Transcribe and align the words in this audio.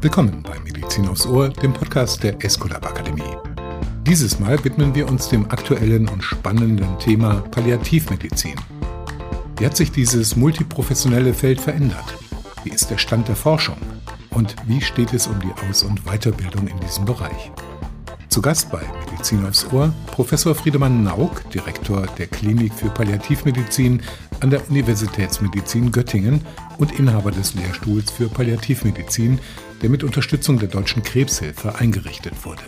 Willkommen 0.00 0.42
bei 0.42 0.58
Medizin 0.64 1.06
aufs 1.06 1.24
Ohr, 1.26 1.48
dem 1.48 1.72
Podcast 1.72 2.24
der 2.24 2.44
Escolab 2.44 2.84
Akademie. 2.84 3.36
Dieses 4.02 4.40
Mal 4.40 4.64
widmen 4.64 4.96
wir 4.96 5.08
uns 5.08 5.28
dem 5.28 5.48
aktuellen 5.48 6.08
und 6.08 6.24
spannenden 6.24 6.98
Thema 6.98 7.44
Palliativmedizin. 7.52 8.56
Wie 9.58 9.66
hat 9.66 9.76
sich 9.76 9.92
dieses 9.92 10.34
multiprofessionelle 10.34 11.34
Feld 11.34 11.60
verändert? 11.60 12.16
Wie 12.64 12.70
ist 12.70 12.90
der 12.90 12.98
Stand 12.98 13.28
der 13.28 13.36
Forschung? 13.36 13.78
Und 14.30 14.56
wie 14.66 14.80
steht 14.80 15.14
es 15.14 15.28
um 15.28 15.38
die 15.38 15.52
Aus- 15.70 15.84
und 15.84 16.04
Weiterbildung 16.04 16.66
in 16.66 16.80
diesem 16.80 17.04
Bereich? 17.04 17.52
Zu 18.28 18.42
Gast 18.42 18.72
bei 18.72 18.82
Medizin 19.10 19.46
aufs 19.46 19.72
Ohr 19.72 19.94
Professor 20.08 20.54
Friedemann 20.54 21.04
Nauk, 21.04 21.48
Direktor 21.50 22.06
der 22.18 22.26
Klinik 22.26 22.74
für 22.74 22.88
Palliativmedizin 22.88 24.02
an 24.40 24.50
der 24.50 24.68
Universitätsmedizin 24.68 25.92
Göttingen 25.92 26.42
und 26.78 26.98
Inhaber 26.98 27.30
des 27.30 27.54
Lehrstuhls 27.54 28.10
für 28.10 28.28
Palliativmedizin, 28.28 29.38
der 29.82 29.90
mit 29.90 30.04
Unterstützung 30.04 30.58
der 30.58 30.68
Deutschen 30.68 31.02
Krebshilfe 31.02 31.74
eingerichtet 31.76 32.34
wurde. 32.44 32.62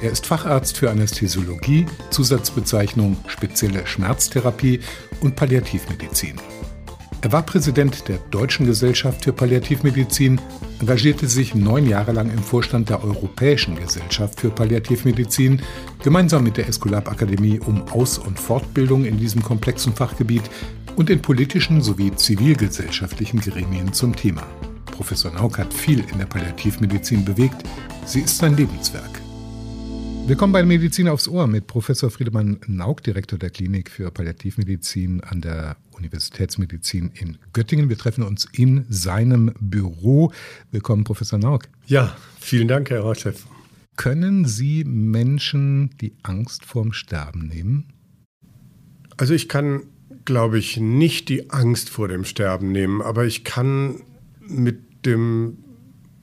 Er 0.00 0.12
ist 0.12 0.26
Facharzt 0.26 0.78
für 0.78 0.90
Anästhesiologie, 0.90 1.86
Zusatzbezeichnung 2.10 3.16
spezielle 3.26 3.86
Schmerztherapie 3.86 4.80
und 5.20 5.34
Palliativmedizin. 5.34 6.36
Er 7.20 7.32
war 7.32 7.42
Präsident 7.42 8.06
der 8.06 8.18
Deutschen 8.30 8.64
Gesellschaft 8.64 9.24
für 9.24 9.32
Palliativmedizin, 9.32 10.40
engagierte 10.78 11.26
sich 11.26 11.52
neun 11.52 11.88
Jahre 11.88 12.12
lang 12.12 12.30
im 12.30 12.38
Vorstand 12.38 12.90
der 12.90 13.02
Europäischen 13.02 13.74
Gesellschaft 13.74 14.40
für 14.40 14.50
Palliativmedizin, 14.50 15.60
gemeinsam 16.04 16.44
mit 16.44 16.56
der 16.56 16.68
Esculap 16.68 17.10
Akademie 17.10 17.58
um 17.58 17.82
Aus- 17.88 18.18
und 18.18 18.38
Fortbildung 18.38 19.04
in 19.04 19.18
diesem 19.18 19.42
komplexen 19.42 19.94
Fachgebiet 19.94 20.44
und 20.98 21.10
in 21.10 21.22
politischen 21.22 21.80
sowie 21.80 22.12
zivilgesellschaftlichen 22.12 23.38
Gremien 23.38 23.92
zum 23.92 24.16
Thema. 24.16 24.42
Professor 24.86 25.32
Nauk 25.32 25.58
hat 25.58 25.72
viel 25.72 26.00
in 26.00 26.18
der 26.18 26.26
Palliativmedizin 26.26 27.24
bewegt. 27.24 27.62
Sie 28.04 28.22
ist 28.22 28.38
sein 28.38 28.56
Lebenswerk. 28.56 29.20
Willkommen 30.26 30.52
bei 30.52 30.64
Medizin 30.64 31.06
aufs 31.06 31.28
Ohr 31.28 31.46
mit 31.46 31.68
Professor 31.68 32.10
Friedemann 32.10 32.58
Nauk, 32.66 33.04
Direktor 33.04 33.38
der 33.38 33.50
Klinik 33.50 33.90
für 33.90 34.10
Palliativmedizin 34.10 35.22
an 35.22 35.40
der 35.40 35.76
Universitätsmedizin 35.92 37.12
in 37.14 37.38
Göttingen. 37.52 37.88
Wir 37.88 37.96
treffen 37.96 38.24
uns 38.24 38.48
in 38.50 38.84
seinem 38.88 39.54
Büro. 39.60 40.32
Willkommen, 40.72 41.04
Professor 41.04 41.38
Nauk. 41.38 41.68
Ja, 41.86 42.16
vielen 42.40 42.66
Dank, 42.66 42.90
Herr 42.90 43.02
Rauschef. 43.02 43.46
Können 43.94 44.46
Sie 44.46 44.82
Menschen 44.82 45.90
die 46.00 46.16
Angst 46.24 46.64
vorm 46.64 46.92
Sterben 46.92 47.46
nehmen? 47.46 47.92
Also 49.16 49.32
ich 49.34 49.48
kann, 49.48 49.82
glaube 50.28 50.58
ich, 50.58 50.76
nicht 50.76 51.30
die 51.30 51.48
Angst 51.48 51.88
vor 51.88 52.06
dem 52.06 52.26
Sterben 52.26 52.70
nehmen, 52.70 53.00
aber 53.00 53.24
ich 53.24 53.44
kann 53.44 54.02
mit 54.46 55.06
dem 55.06 55.56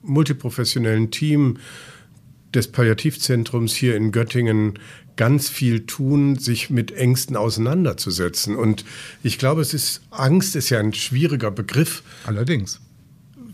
multiprofessionellen 0.03 1.09
Team 1.09 1.57
des 2.53 2.71
Palliativzentrums 2.71 3.73
hier 3.73 3.95
in 3.95 4.11
Göttingen 4.11 4.77
ganz 5.15 5.49
viel 5.49 5.87
tun, 5.87 6.37
sich 6.37 6.69
mit 6.69 6.91
Ängsten 6.91 7.35
auseinanderzusetzen. 7.35 8.55
Und 8.55 8.85
ich 9.23 9.39
glaube, 9.39 9.61
es 9.61 9.73
ist 9.73 10.01
Angst 10.11 10.55
ist 10.55 10.69
ja 10.69 10.79
ein 10.79 10.93
schwieriger 10.93 11.49
Begriff. 11.49 12.03
Allerdings. 12.27 12.81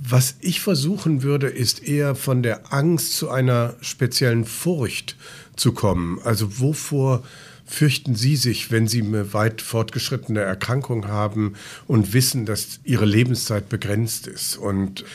Was 0.04 0.36
ich 0.42 0.60
versuchen 0.60 1.24
würde, 1.24 1.48
ist 1.48 1.82
eher 1.82 2.14
von 2.14 2.44
der 2.44 2.74
Angst 2.74 3.16
zu 3.16 3.30
einer 3.30 3.78
speziellen 3.80 4.44
Furcht 4.44 5.16
zu 5.56 5.72
kommen. 5.72 6.20
Also 6.26 6.60
wovor 6.60 7.24
fürchten 7.66 8.16
Sie 8.16 8.36
sich, 8.36 8.72
wenn 8.72 8.88
Sie 8.88 9.02
eine 9.02 9.34
weit 9.34 9.62
fortgeschrittene 9.62 10.42
Erkrankung 10.42 11.08
haben 11.08 11.54
und 11.88 12.14
wissen, 12.14 12.46
dass 12.46 12.80
Ihre 12.84 13.06
Lebenszeit 13.06 13.70
begrenzt 13.70 14.28
ist? 14.28 14.58
Und 14.58 15.06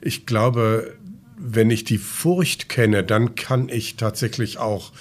ich 0.00 0.26
glaube, 0.26 0.94
wenn 1.38 1.70
ich 1.70 1.84
die 1.84 1.98
Furcht 1.98 2.68
kenne, 2.68 3.04
dann 3.04 3.34
kann 3.34 3.68
ich 3.68 3.96
tatsächlich 3.96 4.58
auch 4.58 4.92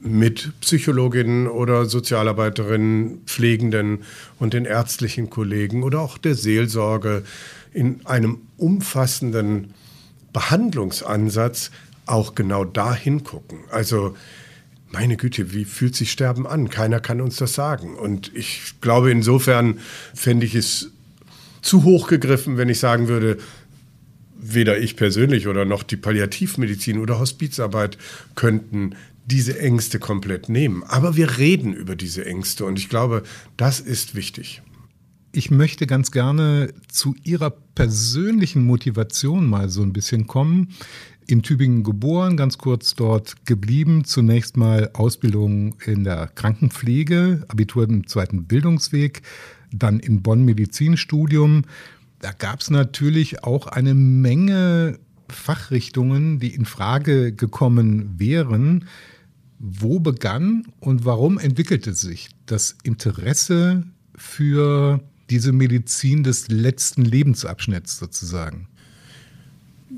mit 0.00 0.52
Psychologinnen 0.60 1.48
oder 1.48 1.86
Sozialarbeiterinnen, 1.86 3.22
Pflegenden 3.26 4.04
und 4.38 4.54
den 4.54 4.64
ärztlichen 4.64 5.30
Kollegen 5.30 5.82
oder 5.82 6.00
auch 6.00 6.18
der 6.18 6.34
Seelsorge 6.34 7.24
in 7.72 8.04
einem 8.06 8.40
umfassenden 8.56 9.74
Behandlungsansatz 10.32 11.70
auch 12.06 12.34
genau 12.34 12.64
da 12.64 12.94
hingucken. 12.94 13.58
Also 13.70 14.16
meine 14.96 15.18
Güte, 15.18 15.52
wie 15.52 15.66
fühlt 15.66 15.94
sich 15.94 16.10
Sterben 16.10 16.46
an? 16.46 16.70
Keiner 16.70 17.00
kann 17.00 17.20
uns 17.20 17.36
das 17.36 17.52
sagen. 17.52 17.96
Und 17.96 18.34
ich 18.34 18.80
glaube, 18.80 19.10
insofern 19.10 19.78
fände 20.14 20.46
ich 20.46 20.54
es 20.54 20.90
zu 21.60 21.84
hoch 21.84 22.08
gegriffen, 22.08 22.56
wenn 22.56 22.70
ich 22.70 22.78
sagen 22.78 23.06
würde, 23.06 23.36
weder 24.38 24.78
ich 24.78 24.96
persönlich 24.96 25.48
oder 25.48 25.66
noch 25.66 25.82
die 25.82 25.98
Palliativmedizin 25.98 26.98
oder 26.98 27.18
Hospizarbeit 27.18 27.98
könnten 28.36 28.94
diese 29.26 29.58
Ängste 29.60 29.98
komplett 29.98 30.48
nehmen. 30.48 30.82
Aber 30.82 31.14
wir 31.14 31.36
reden 31.36 31.74
über 31.74 31.94
diese 31.94 32.24
Ängste 32.24 32.64
und 32.64 32.78
ich 32.78 32.88
glaube, 32.88 33.22
das 33.58 33.80
ist 33.80 34.14
wichtig. 34.14 34.62
Ich 35.36 35.50
möchte 35.50 35.86
ganz 35.86 36.12
gerne 36.12 36.72
zu 36.88 37.14
Ihrer 37.22 37.50
persönlichen 37.50 38.64
Motivation 38.64 39.46
mal 39.46 39.68
so 39.68 39.82
ein 39.82 39.92
bisschen 39.92 40.26
kommen. 40.26 40.70
In 41.26 41.42
Tübingen 41.42 41.82
geboren, 41.82 42.38
ganz 42.38 42.56
kurz 42.56 42.94
dort 42.94 43.44
geblieben. 43.44 44.04
Zunächst 44.04 44.56
mal 44.56 44.88
Ausbildung 44.94 45.74
in 45.84 46.04
der 46.04 46.28
Krankenpflege, 46.28 47.44
Abitur 47.48 47.84
im 47.84 48.06
zweiten 48.06 48.44
Bildungsweg, 48.44 49.20
dann 49.72 50.00
in 50.00 50.22
Bonn 50.22 50.42
Medizinstudium 50.46 51.64
da 52.20 52.32
gab 52.32 52.60
es 52.60 52.70
natürlich 52.70 53.44
auch 53.44 53.66
eine 53.66 53.92
Menge 53.92 54.98
Fachrichtungen, 55.28 56.38
die 56.38 56.54
in 56.54 56.64
Frage 56.64 57.32
gekommen 57.32 58.18
wären. 58.18 58.86
Wo 59.58 60.00
begann 60.00 60.64
und 60.80 61.04
warum 61.04 61.38
entwickelte 61.38 61.92
sich 61.92 62.30
das 62.46 62.76
Interesse 62.84 63.84
für 64.14 65.00
diese 65.30 65.52
Medizin 65.52 66.22
des 66.22 66.48
letzten 66.48 67.04
Lebensabschnitts 67.04 67.98
sozusagen? 67.98 68.68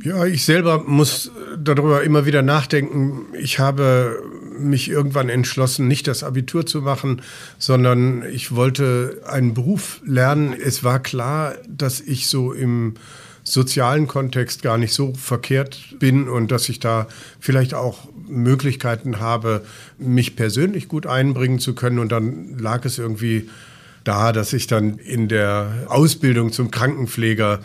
Ja, 0.03 0.27
ich 0.27 0.44
selber 0.44 0.84
muss 0.87 1.31
darüber 1.59 2.05
immer 2.05 2.27
wieder 2.27 2.43
nachdenken. 2.43 3.27
Ich 3.41 3.59
habe 3.59 4.22
mich 4.59 4.89
irgendwann 4.89 5.28
entschlossen, 5.28 5.89
nicht 5.89 6.06
das 6.06 6.22
Abitur 6.22 6.66
zu 6.66 6.83
machen, 6.83 7.22
sondern 7.59 8.22
ich 8.31 8.55
wollte 8.55 9.22
einen 9.27 9.55
Beruf 9.55 10.00
lernen. 10.05 10.53
Es 10.53 10.84
war 10.84 11.00
klar, 11.00 11.55
dass 11.66 12.00
ich 12.00 12.28
so 12.28 12.53
im 12.53 12.95
sozialen 13.43 14.06
Kontext 14.06 14.62
gar 14.62 14.78
nicht 14.78 14.93
so 14.93 15.15
verkehrt 15.15 15.95
bin 15.99 16.28
und 16.28 16.53
dass 16.53 16.69
ich 16.69 16.81
da 16.81 17.09
vielleicht 17.41 17.75
auch 17.75 18.09
Möglichkeiten 18.28 19.21
habe, 19.21 19.65
mich 19.99 20.37
persönlich 20.37 20.89
gut 20.89 21.06
einbringen 21.06 21.59
zu 21.59 21.75
können. 21.75 21.99
Und 21.99 22.12
dann 22.12 22.59
lag 22.59 22.84
es 22.84 22.99
irgendwie 22.99 23.49
da, 24.08 24.32
dass 24.32 24.52
ich 24.54 24.66
dann 24.66 24.98
in 24.98 25.28
der 25.28 25.86
Ausbildung 25.88 26.50
zum 26.50 26.70
Krankenpfleger 26.70 27.60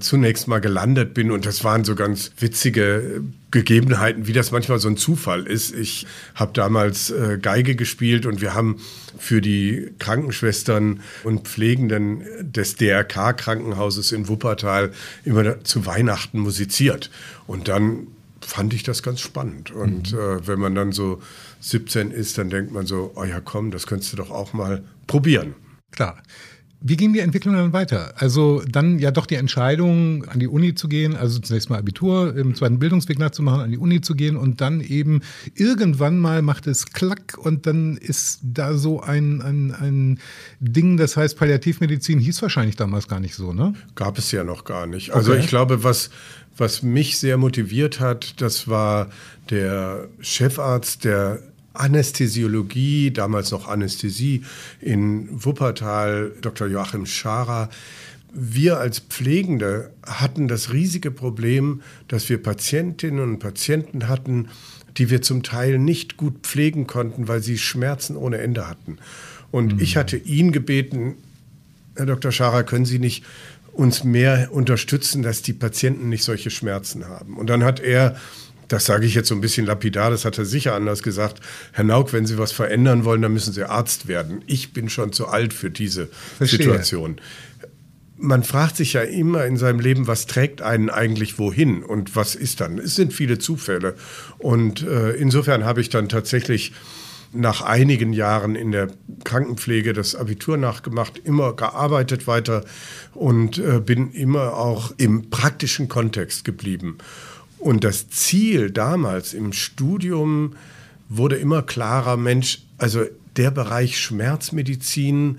zunächst 0.00 0.48
mal 0.48 0.60
gelandet 0.60 1.14
bin. 1.14 1.30
Und 1.30 1.46
das 1.46 1.62
waren 1.62 1.84
so 1.84 1.94
ganz 1.94 2.32
witzige 2.38 3.22
Gegebenheiten, 3.52 4.26
wie 4.26 4.32
das 4.32 4.50
manchmal 4.50 4.80
so 4.80 4.88
ein 4.88 4.96
Zufall 4.96 5.46
ist. 5.46 5.72
Ich 5.72 6.06
habe 6.34 6.52
damals 6.52 7.10
äh, 7.10 7.38
Geige 7.40 7.76
gespielt 7.76 8.26
und 8.26 8.40
wir 8.40 8.54
haben 8.54 8.80
für 9.16 9.40
die 9.40 9.90
Krankenschwestern 10.00 11.00
und 11.22 11.46
Pflegenden 11.46 12.24
des 12.40 12.74
DRK-Krankenhauses 12.74 14.10
in 14.10 14.26
Wuppertal 14.26 14.90
immer 15.24 15.62
zu 15.62 15.86
Weihnachten 15.86 16.40
musiziert. 16.40 17.10
Und 17.46 17.68
dann 17.68 18.08
fand 18.40 18.74
ich 18.74 18.82
das 18.82 19.04
ganz 19.04 19.20
spannend. 19.20 19.70
Und 19.70 20.12
mhm. 20.12 20.18
äh, 20.18 20.46
wenn 20.48 20.58
man 20.58 20.74
dann 20.74 20.90
so 20.90 21.22
17 21.60 22.10
ist, 22.10 22.36
dann 22.36 22.50
denkt 22.50 22.72
man 22.72 22.84
so, 22.84 23.12
oh 23.14 23.24
ja, 23.24 23.40
komm, 23.40 23.70
das 23.70 23.86
könntest 23.86 24.12
du 24.12 24.16
doch 24.16 24.32
auch 24.32 24.52
mal 24.52 24.82
probieren. 25.06 25.54
Klar. 25.94 26.16
Wie 26.86 26.98
ging 26.98 27.14
die 27.14 27.20
Entwicklung 27.20 27.54
dann 27.54 27.72
weiter? 27.72 28.12
Also 28.16 28.62
dann 28.68 28.98
ja 28.98 29.10
doch 29.10 29.24
die 29.24 29.36
Entscheidung, 29.36 30.26
an 30.26 30.38
die 30.38 30.48
Uni 30.48 30.74
zu 30.74 30.86
gehen, 30.86 31.16
also 31.16 31.38
zunächst 31.38 31.70
mal 31.70 31.78
Abitur, 31.78 32.36
im 32.36 32.54
zweiten 32.54 32.78
Bildungsweg 32.78 33.18
nachzumachen, 33.18 33.60
an 33.60 33.70
die 33.70 33.78
Uni 33.78 34.02
zu 34.02 34.14
gehen 34.14 34.36
und 34.36 34.60
dann 34.60 34.82
eben 34.82 35.22
irgendwann 35.54 36.18
mal 36.18 36.42
macht 36.42 36.66
es 36.66 36.92
Klack 36.92 37.38
und 37.38 37.66
dann 37.66 37.96
ist 37.96 38.40
da 38.42 38.74
so 38.74 39.00
ein, 39.00 39.40
ein, 39.40 39.72
ein 39.72 40.18
Ding, 40.60 40.98
das 40.98 41.16
heißt 41.16 41.38
Palliativmedizin 41.38 42.18
hieß 42.18 42.42
wahrscheinlich 42.42 42.76
damals 42.76 43.08
gar 43.08 43.20
nicht 43.20 43.34
so, 43.34 43.54
ne? 43.54 43.72
Gab 43.94 44.18
es 44.18 44.30
ja 44.30 44.44
noch 44.44 44.64
gar 44.64 44.86
nicht. 44.86 45.14
Also 45.14 45.32
okay. 45.32 45.40
ich 45.40 45.46
glaube, 45.46 45.84
was, 45.84 46.10
was 46.54 46.82
mich 46.82 47.18
sehr 47.18 47.38
motiviert 47.38 47.98
hat, 47.98 48.42
das 48.42 48.68
war 48.68 49.08
der 49.48 50.08
Chefarzt 50.20 51.04
der 51.04 51.40
Anästhesiologie, 51.74 53.10
damals 53.10 53.50
noch 53.50 53.68
Anästhesie 53.68 54.44
in 54.80 55.28
Wuppertal, 55.30 56.32
Dr. 56.40 56.68
Joachim 56.68 57.04
Scharer. 57.04 57.68
Wir 58.32 58.78
als 58.78 59.00
Pflegende 59.00 59.90
hatten 60.04 60.48
das 60.48 60.72
riesige 60.72 61.10
Problem, 61.10 61.82
dass 62.08 62.28
wir 62.28 62.42
Patientinnen 62.42 63.20
und 63.20 63.38
Patienten 63.38 64.08
hatten, 64.08 64.48
die 64.96 65.10
wir 65.10 65.22
zum 65.22 65.42
Teil 65.42 65.78
nicht 65.78 66.16
gut 66.16 66.38
pflegen 66.42 66.86
konnten, 66.86 67.28
weil 67.28 67.42
sie 67.42 67.58
Schmerzen 67.58 68.16
ohne 68.16 68.38
Ende 68.38 68.68
hatten. 68.68 68.98
Und 69.50 69.74
mhm. 69.74 69.80
ich 69.80 69.96
hatte 69.96 70.16
ihn 70.16 70.52
gebeten, 70.52 71.16
Herr 71.96 72.06
Dr. 72.06 72.32
Scharer, 72.32 72.64
können 72.64 72.86
Sie 72.86 72.98
nicht 72.98 73.24
uns 73.72 74.04
mehr 74.04 74.50
unterstützen, 74.52 75.22
dass 75.22 75.42
die 75.42 75.52
Patienten 75.52 76.08
nicht 76.08 76.24
solche 76.24 76.50
Schmerzen 76.50 77.08
haben. 77.08 77.36
Und 77.36 77.50
dann 77.50 77.64
hat 77.64 77.80
er 77.80 78.16
das 78.68 78.84
sage 78.84 79.06
ich 79.06 79.14
jetzt 79.14 79.28
so 79.28 79.34
ein 79.34 79.40
bisschen 79.40 79.66
lapidar, 79.66 80.10
das 80.10 80.24
hat 80.24 80.38
er 80.38 80.44
sicher 80.44 80.74
anders 80.74 81.02
gesagt. 81.02 81.40
Herr 81.72 81.84
Nauk, 81.84 82.12
wenn 82.12 82.26
Sie 82.26 82.38
was 82.38 82.52
verändern 82.52 83.04
wollen, 83.04 83.22
dann 83.22 83.32
müssen 83.32 83.52
Sie 83.52 83.64
Arzt 83.64 84.08
werden. 84.08 84.42
Ich 84.46 84.72
bin 84.72 84.88
schon 84.88 85.12
zu 85.12 85.28
alt 85.28 85.52
für 85.52 85.70
diese 85.70 86.08
Verstehe. 86.38 86.58
Situation. 86.58 87.20
Man 88.16 88.42
fragt 88.42 88.76
sich 88.76 88.92
ja 88.92 89.02
immer 89.02 89.44
in 89.44 89.56
seinem 89.56 89.80
Leben, 89.80 90.06
was 90.06 90.26
trägt 90.26 90.62
einen 90.62 90.88
eigentlich 90.88 91.38
wohin 91.38 91.82
und 91.82 92.14
was 92.16 92.34
ist 92.34 92.60
dann? 92.60 92.78
Es 92.78 92.94
sind 92.94 93.12
viele 93.12 93.38
Zufälle. 93.38 93.96
Und 94.38 94.82
äh, 94.82 95.10
insofern 95.12 95.64
habe 95.64 95.80
ich 95.80 95.88
dann 95.88 96.08
tatsächlich 96.08 96.72
nach 97.34 97.62
einigen 97.62 98.12
Jahren 98.12 98.54
in 98.54 98.70
der 98.70 98.88
Krankenpflege 99.24 99.92
das 99.92 100.14
Abitur 100.14 100.56
nachgemacht, 100.56 101.18
immer 101.18 101.54
gearbeitet 101.54 102.26
weiter 102.26 102.64
und 103.12 103.58
äh, 103.58 103.80
bin 103.80 104.12
immer 104.12 104.54
auch 104.56 104.92
im 104.96 105.30
praktischen 105.30 105.88
Kontext 105.88 106.44
geblieben. 106.44 106.98
Und 107.64 107.82
das 107.82 108.10
Ziel 108.10 108.70
damals 108.70 109.32
im 109.32 109.54
Studium 109.54 110.54
wurde 111.08 111.36
immer 111.36 111.62
klarer, 111.62 112.18
Mensch, 112.18 112.58
also 112.76 113.06
der 113.36 113.50
Bereich 113.50 113.98
Schmerzmedizin, 113.98 115.38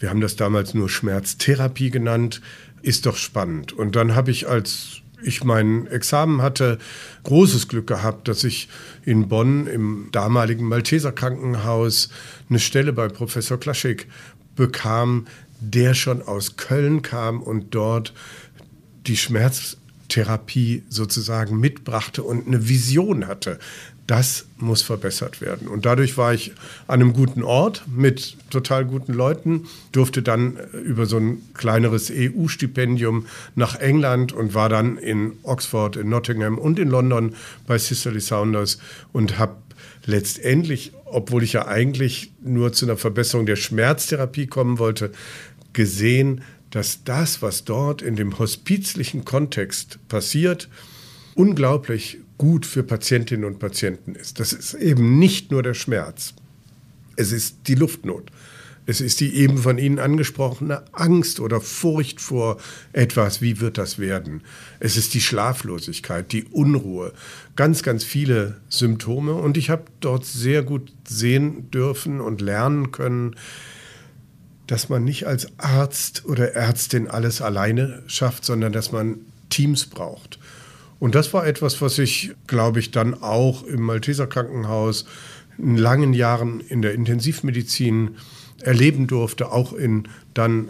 wir 0.00 0.10
haben 0.10 0.20
das 0.20 0.34
damals 0.34 0.74
nur 0.74 0.88
Schmerztherapie 0.88 1.90
genannt, 1.90 2.40
ist 2.82 3.06
doch 3.06 3.16
spannend. 3.16 3.72
Und 3.72 3.94
dann 3.94 4.16
habe 4.16 4.32
ich, 4.32 4.48
als 4.48 5.02
ich 5.22 5.44
mein 5.44 5.86
Examen 5.86 6.42
hatte, 6.42 6.78
großes 7.22 7.68
Glück 7.68 7.86
gehabt, 7.86 8.26
dass 8.26 8.42
ich 8.42 8.68
in 9.04 9.28
Bonn 9.28 9.68
im 9.68 10.08
damaligen 10.10 10.66
Malteser 10.66 11.12
Krankenhaus 11.12 12.08
eine 12.50 12.58
Stelle 12.58 12.92
bei 12.92 13.06
Professor 13.06 13.60
Klaschik 13.60 14.08
bekam, 14.56 15.28
der 15.60 15.94
schon 15.94 16.20
aus 16.20 16.56
Köln 16.56 17.02
kam 17.02 17.40
und 17.40 17.76
dort 17.76 18.12
die 19.06 19.16
Schmerz 19.16 19.76
Therapie 20.14 20.84
sozusagen 20.88 21.58
mitbrachte 21.58 22.22
und 22.22 22.46
eine 22.46 22.68
Vision 22.68 23.26
hatte. 23.26 23.58
Das 24.06 24.46
muss 24.58 24.80
verbessert 24.80 25.40
werden. 25.40 25.66
Und 25.66 25.86
dadurch 25.86 26.16
war 26.16 26.32
ich 26.32 26.52
an 26.86 27.00
einem 27.00 27.14
guten 27.14 27.42
Ort 27.42 27.82
mit 27.88 28.36
total 28.48 28.84
guten 28.84 29.12
Leuten, 29.12 29.64
durfte 29.90 30.22
dann 30.22 30.56
über 30.84 31.06
so 31.06 31.16
ein 31.16 31.42
kleineres 31.54 32.12
EU-Stipendium 32.14 33.26
nach 33.56 33.74
England 33.80 34.32
und 34.32 34.54
war 34.54 34.68
dann 34.68 34.98
in 34.98 35.32
Oxford, 35.42 35.96
in 35.96 36.10
Nottingham 36.10 36.58
und 36.58 36.78
in 36.78 36.90
London 36.90 37.34
bei 37.66 37.76
Cicely 37.76 38.20
Saunders 38.20 38.78
und 39.12 39.40
habe 39.40 39.56
letztendlich, 40.06 40.92
obwohl 41.06 41.42
ich 41.42 41.54
ja 41.54 41.66
eigentlich 41.66 42.30
nur 42.40 42.72
zu 42.72 42.86
einer 42.86 42.98
Verbesserung 42.98 43.46
der 43.46 43.56
Schmerztherapie 43.56 44.46
kommen 44.46 44.78
wollte, 44.78 45.10
gesehen, 45.72 46.42
dass 46.74 47.04
das, 47.04 47.40
was 47.40 47.64
dort 47.64 48.02
in 48.02 48.16
dem 48.16 48.36
hospizlichen 48.36 49.24
Kontext 49.24 50.00
passiert, 50.08 50.68
unglaublich 51.36 52.18
gut 52.36 52.66
für 52.66 52.82
Patientinnen 52.82 53.44
und 53.44 53.60
Patienten 53.60 54.16
ist. 54.16 54.40
Das 54.40 54.52
ist 54.52 54.74
eben 54.74 55.20
nicht 55.20 55.52
nur 55.52 55.62
der 55.62 55.74
Schmerz. 55.74 56.34
Es 57.14 57.30
ist 57.30 57.68
die 57.68 57.76
Luftnot. 57.76 58.32
Es 58.86 59.00
ist 59.00 59.20
die 59.20 59.36
eben 59.36 59.58
von 59.58 59.78
Ihnen 59.78 60.00
angesprochene 60.00 60.82
Angst 60.90 61.38
oder 61.38 61.60
Furcht 61.60 62.20
vor 62.20 62.58
etwas. 62.92 63.40
Wie 63.40 63.60
wird 63.60 63.78
das 63.78 64.00
werden? 64.00 64.42
Es 64.80 64.96
ist 64.96 65.14
die 65.14 65.20
Schlaflosigkeit, 65.20 66.32
die 66.32 66.42
Unruhe. 66.42 67.12
Ganz, 67.54 67.84
ganz 67.84 68.02
viele 68.02 68.60
Symptome. 68.68 69.34
Und 69.34 69.56
ich 69.56 69.70
habe 69.70 69.84
dort 70.00 70.26
sehr 70.26 70.64
gut 70.64 70.92
sehen 71.06 71.70
dürfen 71.70 72.20
und 72.20 72.40
lernen 72.40 72.90
können, 72.90 73.36
dass 74.66 74.88
man 74.88 75.04
nicht 75.04 75.26
als 75.26 75.48
Arzt 75.58 76.24
oder 76.24 76.52
Ärztin 76.54 77.08
alles 77.08 77.42
alleine 77.42 78.02
schafft, 78.06 78.44
sondern 78.44 78.72
dass 78.72 78.92
man 78.92 79.18
Teams 79.50 79.86
braucht. 79.86 80.38
Und 80.98 81.14
das 81.14 81.34
war 81.34 81.46
etwas, 81.46 81.82
was 81.82 81.98
ich, 81.98 82.32
glaube 82.46 82.80
ich, 82.80 82.90
dann 82.90 83.22
auch 83.22 83.62
im 83.64 83.82
Malteser 83.82 84.26
Krankenhaus 84.26 85.04
in 85.58 85.76
langen 85.76 86.14
Jahren 86.14 86.60
in 86.60 86.82
der 86.82 86.94
Intensivmedizin 86.94 88.16
erleben 88.60 89.06
durfte, 89.06 89.52
auch 89.52 89.72
in 89.72 90.08
dann 90.32 90.68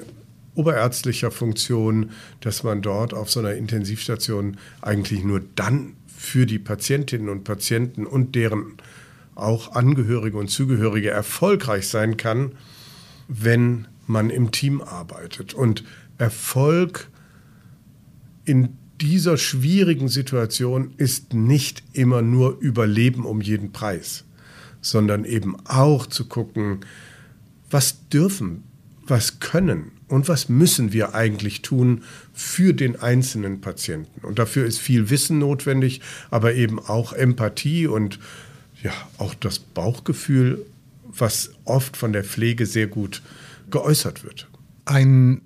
oberärztlicher 0.54 1.30
Funktion, 1.30 2.10
dass 2.40 2.62
man 2.62 2.82
dort 2.82 3.14
auf 3.14 3.30
so 3.30 3.40
einer 3.40 3.54
Intensivstation 3.54 4.56
eigentlich 4.82 5.24
nur 5.24 5.40
dann 5.54 5.94
für 6.16 6.46
die 6.46 6.58
Patientinnen 6.58 7.28
und 7.28 7.44
Patienten 7.44 8.06
und 8.06 8.34
deren 8.34 8.74
auch 9.34 9.72
Angehörige 9.72 10.36
und 10.36 10.48
Zugehörige 10.48 11.10
erfolgreich 11.10 11.88
sein 11.88 12.16
kann, 12.16 12.52
wenn 13.28 13.88
man 14.06 14.30
im 14.30 14.50
Team 14.50 14.80
arbeitet. 14.80 15.54
Und 15.54 15.84
Erfolg 16.18 17.08
in 18.44 18.76
dieser 19.00 19.36
schwierigen 19.36 20.08
Situation 20.08 20.94
ist 20.96 21.34
nicht 21.34 21.82
immer 21.92 22.22
nur 22.22 22.58
Überleben 22.60 23.24
um 23.24 23.40
jeden 23.40 23.72
Preis, 23.72 24.24
sondern 24.80 25.24
eben 25.24 25.56
auch 25.66 26.06
zu 26.06 26.26
gucken, 26.26 26.80
was 27.70 28.08
dürfen, 28.08 28.62
was 29.06 29.40
können 29.40 29.90
und 30.08 30.28
was 30.28 30.48
müssen 30.48 30.92
wir 30.92 31.14
eigentlich 31.14 31.62
tun 31.62 32.02
für 32.32 32.72
den 32.72 33.00
einzelnen 33.00 33.60
Patienten. 33.60 34.24
Und 34.24 34.38
dafür 34.38 34.64
ist 34.64 34.78
viel 34.78 35.10
Wissen 35.10 35.38
notwendig, 35.38 36.00
aber 36.30 36.54
eben 36.54 36.78
auch 36.78 37.12
Empathie 37.12 37.86
und 37.86 38.18
ja, 38.82 38.92
auch 39.18 39.34
das 39.34 39.58
Bauchgefühl 39.58 40.64
was 41.18 41.50
oft 41.64 41.96
von 41.96 42.12
der 42.12 42.24
Pflege 42.24 42.66
sehr 42.66 42.86
gut 42.86 43.22
geäußert 43.70 44.24
wird. 44.24 44.48
Ein 44.84 45.42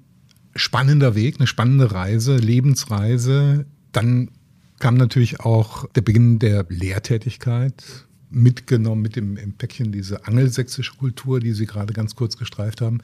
spannender 0.54 1.14
Weg, 1.14 1.36
eine 1.38 1.46
spannende 1.46 1.92
Reise, 1.92 2.36
Lebensreise. 2.36 3.66
Dann 3.92 4.30
kam 4.78 4.96
natürlich 4.96 5.40
auch 5.40 5.88
der 5.90 6.02
Beginn 6.02 6.38
der 6.38 6.66
Lehrtätigkeit, 6.68 8.06
mitgenommen 8.30 9.02
mit 9.02 9.16
dem 9.16 9.36
im 9.36 9.52
Päckchen 9.52 9.92
diese 9.92 10.26
angelsächsische 10.26 10.94
Kultur, 10.96 11.40
die 11.40 11.52
Sie 11.52 11.66
gerade 11.66 11.92
ganz 11.92 12.14
kurz 12.14 12.36
gestreift 12.36 12.80
haben. 12.80 13.00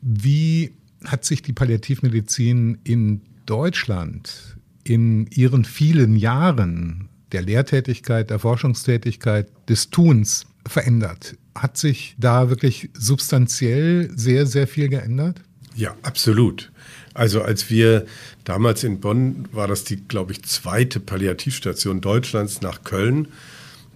Wie 0.00 0.72
hat 1.04 1.24
sich 1.24 1.42
die 1.42 1.52
Palliativmedizin 1.52 2.78
in 2.84 3.22
Deutschland 3.46 4.56
in 4.84 5.26
ihren 5.28 5.64
vielen 5.64 6.16
Jahren 6.16 7.08
der 7.32 7.42
Lehrtätigkeit, 7.42 8.30
der 8.30 8.38
Forschungstätigkeit, 8.38 9.48
des 9.68 9.90
Tuns 9.90 10.46
verändert? 10.66 11.36
Hat 11.54 11.76
sich 11.76 12.16
da 12.18 12.50
wirklich 12.50 12.90
substanziell 12.94 14.10
sehr, 14.16 14.46
sehr 14.46 14.66
viel 14.66 14.88
geändert? 14.88 15.40
Ja, 15.74 15.96
absolut. 16.02 16.70
Also 17.14 17.42
als 17.42 17.70
wir 17.70 18.06
damals 18.44 18.84
in 18.84 19.00
Bonn, 19.00 19.48
war 19.52 19.68
das 19.68 19.84
die, 19.84 19.96
glaube 19.96 20.32
ich, 20.32 20.42
zweite 20.44 21.00
Palliativstation 21.00 22.00
Deutschlands 22.00 22.60
nach 22.60 22.82
Köln 22.82 23.28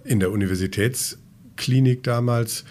in 0.03 0.19
der 0.19 0.31
Universitätsklinik 0.31 2.03
damals, 2.03 2.63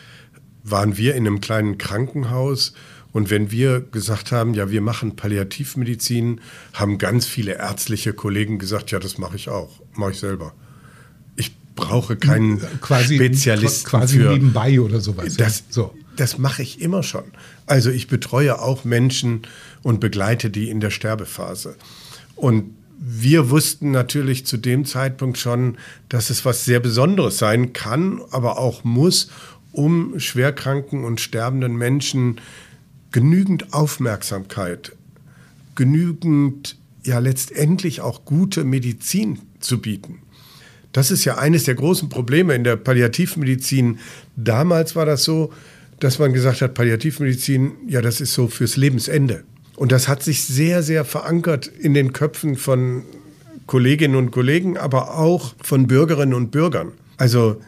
waren 0.64 0.96
wir 0.96 1.14
in 1.14 1.26
einem 1.26 1.40
kleinen 1.40 1.78
Krankenhaus. 1.78 2.72
Und 3.12 3.30
wenn 3.30 3.50
wir 3.50 3.80
gesagt 3.80 4.32
haben, 4.32 4.54
ja, 4.54 4.70
wir 4.70 4.80
machen 4.80 5.16
Palliativmedizin, 5.16 6.40
haben 6.74 6.98
ganz 6.98 7.26
viele 7.26 7.54
ärztliche 7.54 8.12
Kollegen 8.12 8.58
gesagt, 8.58 8.90
ja, 8.90 8.98
das 8.98 9.18
mache 9.18 9.36
ich 9.36 9.48
auch, 9.48 9.80
mache 9.94 10.12
ich 10.12 10.18
selber 10.18 10.54
brauche 11.78 12.16
keinen 12.16 12.60
quasi, 12.80 13.16
Spezialisten 13.16 13.88
quasi 13.88 14.18
für, 14.18 14.32
nebenbei 14.32 14.80
oder 14.80 15.00
sowas. 15.00 15.36
Das, 15.36 15.64
so. 15.70 15.94
das 16.16 16.38
mache 16.38 16.62
ich 16.62 16.80
immer 16.80 17.02
schon. 17.02 17.24
Also 17.66 17.90
ich 17.90 18.08
betreue 18.08 18.60
auch 18.60 18.84
Menschen 18.84 19.42
und 19.82 20.00
begleite 20.00 20.50
die 20.50 20.68
in 20.68 20.80
der 20.80 20.90
Sterbephase. 20.90 21.76
Und 22.36 22.74
wir 22.98 23.50
wussten 23.50 23.92
natürlich 23.92 24.44
zu 24.44 24.56
dem 24.56 24.84
Zeitpunkt 24.84 25.38
schon, 25.38 25.78
dass 26.08 26.30
es 26.30 26.44
was 26.44 26.64
sehr 26.64 26.80
Besonderes 26.80 27.38
sein 27.38 27.72
kann, 27.72 28.20
aber 28.30 28.58
auch 28.58 28.82
muss, 28.82 29.30
um 29.70 30.18
schwerkranken 30.18 31.04
und 31.04 31.20
sterbenden 31.20 31.76
Menschen 31.76 32.40
genügend 33.12 33.72
Aufmerksamkeit, 33.72 34.96
genügend 35.76 36.76
ja 37.04 37.20
letztendlich 37.20 38.00
auch 38.00 38.24
gute 38.24 38.64
Medizin 38.64 39.38
zu 39.60 39.80
bieten. 39.80 40.18
Das 40.98 41.12
ist 41.12 41.24
ja 41.24 41.38
eines 41.38 41.62
der 41.62 41.76
großen 41.76 42.08
Probleme 42.08 42.56
in 42.56 42.64
der 42.64 42.74
Palliativmedizin. 42.74 44.00
Damals 44.34 44.96
war 44.96 45.06
das 45.06 45.22
so, 45.22 45.52
dass 46.00 46.18
man 46.18 46.32
gesagt 46.32 46.60
hat, 46.60 46.74
Palliativmedizin, 46.74 47.70
ja, 47.86 48.02
das 48.02 48.20
ist 48.20 48.34
so 48.34 48.48
fürs 48.48 48.76
Lebensende. 48.76 49.44
Und 49.76 49.92
das 49.92 50.08
hat 50.08 50.24
sich 50.24 50.42
sehr, 50.42 50.82
sehr 50.82 51.04
verankert 51.04 51.68
in 51.68 51.94
den 51.94 52.12
Köpfen 52.12 52.56
von 52.56 53.04
Kolleginnen 53.66 54.16
und 54.16 54.32
Kollegen, 54.32 54.76
aber 54.76 55.16
auch 55.16 55.54
von 55.62 55.86
Bürgerinnen 55.86 56.34
und 56.34 56.50
Bürgern. 56.50 56.90
Also 57.16 57.60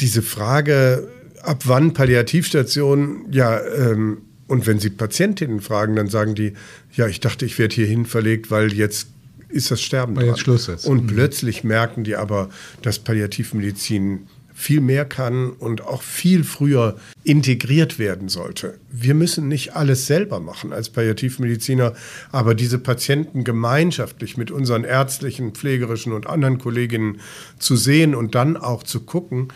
diese 0.00 0.22
Frage, 0.22 1.08
ab 1.42 1.64
wann 1.66 1.92
Palliativstation, 1.92 3.26
ja, 3.30 3.60
ähm, 3.60 4.22
und 4.46 4.66
wenn 4.66 4.78
Sie 4.80 4.88
Patientinnen 4.88 5.60
fragen, 5.60 5.94
dann 5.94 6.08
sagen 6.08 6.34
die, 6.34 6.54
ja, 6.94 7.06
ich 7.06 7.20
dachte, 7.20 7.44
ich 7.44 7.58
werde 7.58 7.74
hierhin 7.74 8.06
verlegt, 8.06 8.50
weil 8.50 8.72
jetzt 8.72 9.08
ist 9.52 9.70
das 9.70 9.80
Sterben 9.80 10.16
Weil 10.16 10.26
jetzt 10.26 10.40
Schluss 10.40 10.68
ist. 10.68 10.86
Und 10.86 11.04
mhm. 11.04 11.06
plötzlich 11.08 11.64
merken 11.64 12.04
die 12.04 12.16
aber, 12.16 12.48
dass 12.82 12.98
Palliativmedizin 12.98 14.26
viel 14.54 14.80
mehr 14.80 15.04
kann 15.04 15.50
und 15.50 15.82
auch 15.82 16.02
viel 16.02 16.44
früher 16.44 16.96
integriert 17.24 17.98
werden 17.98 18.28
sollte. 18.28 18.78
Wir 18.90 19.14
müssen 19.14 19.48
nicht 19.48 19.74
alles 19.74 20.06
selber 20.06 20.40
machen 20.40 20.72
als 20.72 20.90
Palliativmediziner, 20.90 21.94
aber 22.30 22.54
diese 22.54 22.78
Patienten 22.78 23.44
gemeinschaftlich 23.44 24.36
mit 24.36 24.50
unseren 24.50 24.84
ärztlichen, 24.84 25.52
pflegerischen 25.52 26.12
und 26.12 26.26
anderen 26.26 26.58
Kolleginnen 26.58 27.20
zu 27.58 27.76
sehen 27.76 28.14
und 28.14 28.34
dann 28.34 28.56
auch 28.56 28.82
zu 28.82 29.00
gucken, 29.00 29.48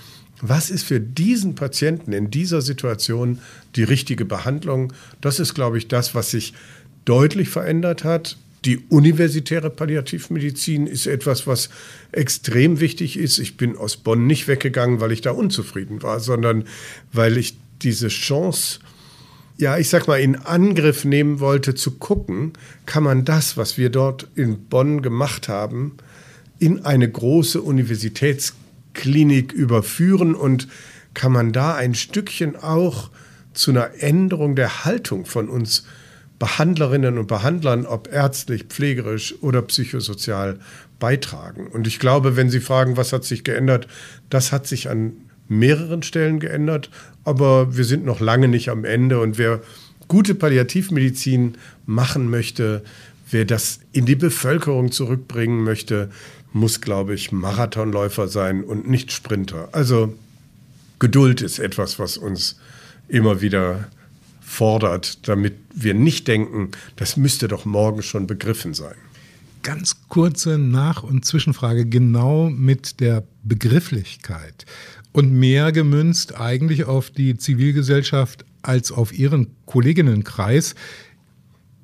was 0.43 0.71
ist 0.71 0.83
für 0.83 1.01
diesen 1.01 1.55
Patienten 1.55 2.13
in 2.13 2.31
dieser 2.31 2.61
Situation 2.61 3.39
die 3.75 3.85
richtige 3.85 4.25
Behandlung? 4.25 4.93
Das 5.21 5.41
ist, 5.41 5.55
glaube 5.55 5.79
ich, 5.79 5.89
das, 5.89 6.15
was 6.15 6.31
sich 6.31 6.53
deutlich 7.07 7.49
verändert 7.49 8.05
hat. 8.05 8.37
Die 8.65 8.79
universitäre 8.89 9.71
Palliativmedizin 9.71 10.87
ist 10.87 11.07
etwas, 11.07 11.47
was 11.47 11.71
extrem 12.13 12.81
wichtig 12.81 13.17
ist. 13.17 13.39
Ich 13.39 13.57
bin 13.57 13.77
aus 13.77 13.97
Bonn 13.97 14.27
nicht 14.27 14.49
weggegangen, 14.49 15.01
weil 15.01 15.13
ich 15.13 15.21
da 15.21 15.31
unzufrieden 15.31 16.03
war, 16.03 16.21
sondern 16.21 16.65
weil 17.13 17.37
ich 17.37 17.57
diese 17.83 18.09
Chance, 18.09 18.81
ja, 19.57 19.79
ich 19.79 19.89
sag 19.89 20.09
mal, 20.09 20.21
in 20.21 20.37
Angriff 20.37 21.05
nehmen 21.05 21.41
wollte, 21.41 21.75
zu 21.75 21.93
gucken, 21.93 22.55
kann 22.87 23.05
man 23.05 23.25
das, 23.25 23.57
was 23.57 23.79
wir 23.79 23.91
dort 23.91 24.29
in 24.35 24.65
Bonn 24.65 25.03
gemacht 25.03 25.49
haben, 25.49 25.97
in 26.59 26.85
eine 26.85 27.09
große 27.11 27.61
Universitätsklinik 27.61 29.53
überführen 29.53 30.35
und 30.35 30.69
kann 31.15 31.33
man 31.33 31.53
da 31.53 31.75
ein 31.75 31.95
Stückchen 31.95 32.57
auch 32.57 33.11
zu 33.53 33.71
einer 33.71 34.03
Änderung 34.03 34.57
der 34.57 34.85
Haltung 34.85 35.25
von 35.25 35.49
uns 35.49 35.87
Behandlerinnen 36.39 37.19
und 37.19 37.27
Behandlern, 37.27 37.87
ob 37.87 38.13
ärztlich, 38.13 38.65
pflegerisch 38.65 39.35
oder 39.41 39.63
psychosozial, 39.63 40.59
beitragen. 40.99 41.67
Und 41.69 41.87
ich 41.87 41.99
glaube, 41.99 42.37
wenn 42.37 42.51
Sie 42.51 42.61
fragen, 42.61 42.97
was 42.97 43.13
hat 43.13 43.25
sich 43.25 43.45
geändert, 43.45 43.87
das 44.31 44.53
hat 44.53 44.67
sich 44.67 44.89
an 44.91 45.13
mehreren 45.49 46.03
Stellen 46.03 46.41
geändert, 46.41 46.91
aber 47.25 47.77
wir 47.77 47.85
sind 47.85 48.05
noch 48.05 48.21
lange 48.21 48.49
nicht 48.49 48.69
am 48.69 48.85
Ende. 48.85 49.21
Und 49.21 49.39
wer 49.39 49.61
gute 50.09 50.35
Palliativmedizin 50.35 51.57
machen 51.87 52.31
möchte, 52.31 52.83
wer 53.31 53.45
das 53.45 53.81
in 53.93 54.07
die 54.07 54.17
Bevölkerung 54.17 54.93
zurückbringen 54.93 55.63
möchte, 55.65 56.11
muss, 56.53 56.81
glaube 56.81 57.15
ich, 57.15 57.33
Marathonläufer 57.33 58.29
sein 58.29 58.65
und 58.65 58.89
nicht 58.89 59.13
Sprinter. 59.13 59.69
Also 59.73 60.15
Geduld 60.99 61.43
ist 61.43 61.59
etwas, 61.59 61.99
was 61.99 62.17
uns 62.17 62.57
immer 63.09 63.41
wieder 63.41 63.89
fordert, 64.47 65.27
damit 65.29 65.57
wir 65.75 65.93
nicht 65.93 66.29
denken, 66.29 66.71
das 66.95 67.17
müsste 67.17 67.49
doch 67.49 67.65
morgen 67.65 68.03
schon 68.03 68.29
begriffen 68.29 68.75
sein. 68.75 68.95
Ganz 69.63 70.09
kurze 70.09 70.57
Nach- 70.57 71.03
und 71.03 71.25
Zwischenfrage 71.25 71.85
genau 71.85 72.49
mit 72.49 73.01
der 73.01 73.25
Begrifflichkeit 73.43 74.65
und 75.13 75.33
mehr 75.33 75.73
gemünzt 75.73 76.39
eigentlich 76.41 76.85
auf 76.85 77.11
die 77.11 77.37
Zivilgesellschaft 77.37 78.45
als 78.63 78.93
auf 78.93 79.13
ihren 79.13 79.49
Kolleginnenkreis. 79.67 80.77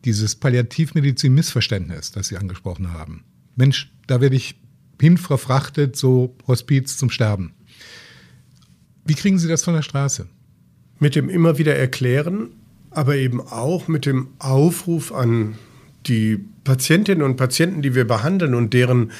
Dieses 0.05 0.37
Palliativmedizin-Missverständnis, 0.37 2.13
das 2.13 2.29
Sie 2.29 2.37
angesprochen 2.37 2.93
haben. 2.93 3.25
Mensch, 3.57 3.93
da 4.07 4.21
werde 4.21 4.37
ich 4.37 4.55
hinverfrachtet, 5.01 5.97
so 5.97 6.37
Hospiz 6.47 6.97
zum 6.97 7.11
Sterben. 7.11 7.55
Wie 9.05 9.15
kriegen 9.15 9.41
Sie 9.41 9.49
das 9.49 9.65
von 9.65 9.75
der 9.75 9.83
Straße? 9.83 10.29
Mit 11.03 11.17
dem 11.17 11.29
immer 11.29 11.59
wieder 11.59 11.75
erklären, 11.75 12.51
aber 12.91 13.17
eben 13.17 13.41
auch 13.41 13.89
mit 13.89 14.07
dem 14.07 14.29
Aufruf 14.39 15.11
an 15.11 15.57
die 16.07 16.39
Patientinnen 16.63 17.25
und 17.25 17.37
Patienten, 17.37 17.83
die 17.83 17.97
wir 17.97 18.07
behandeln 18.07 18.55
und 18.55 18.73
deren 18.73 19.11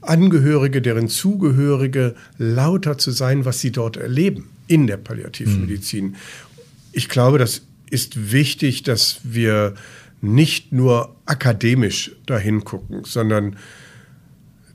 Angehörige, 0.00 0.80
deren 0.80 1.08
Zugehörige 1.08 2.14
lauter 2.38 2.98
zu 2.98 3.10
sein, 3.10 3.44
was 3.44 3.60
sie 3.60 3.72
dort 3.72 3.96
erleben 3.96 4.48
in 4.68 4.86
der 4.86 4.96
Palliativmedizin. 4.96 6.04
Mhm. 6.04 6.14
Ich 6.92 7.08
glaube, 7.08 7.38
das 7.38 7.62
ist 7.90 8.30
wichtig, 8.30 8.84
dass 8.84 9.18
wir 9.24 9.74
nicht 10.20 10.72
nur 10.72 11.16
akademisch 11.26 12.12
dahin 12.26 12.62
gucken, 12.62 13.02
sondern 13.02 13.56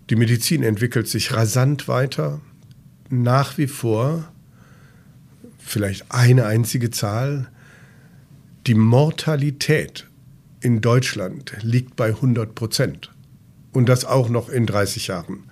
die 0.09 0.17
Medizin 0.17 0.63
entwickelt 0.63 1.07
sich 1.07 1.31
rasant 1.31 1.87
weiter. 1.87 2.41
Nach 3.09 3.57
wie 3.57 3.67
vor 3.67 4.29
vielleicht 5.69 6.05
eine 6.09 6.45
einzige 6.45 6.91
Zahl. 6.91 7.49
Die 8.67 8.73
Mortalität 8.73 10.07
in 10.61 10.81
Deutschland 10.81 11.55
liegt 11.61 11.95
bei 11.95 12.07
100 12.07 12.55
Prozent. 12.55 13.11
Und 13.71 13.87
das 13.87 14.03
auch 14.03 14.29
noch 14.29 14.49
in 14.49 14.65
30 14.65 15.07
Jahren. 15.07 15.43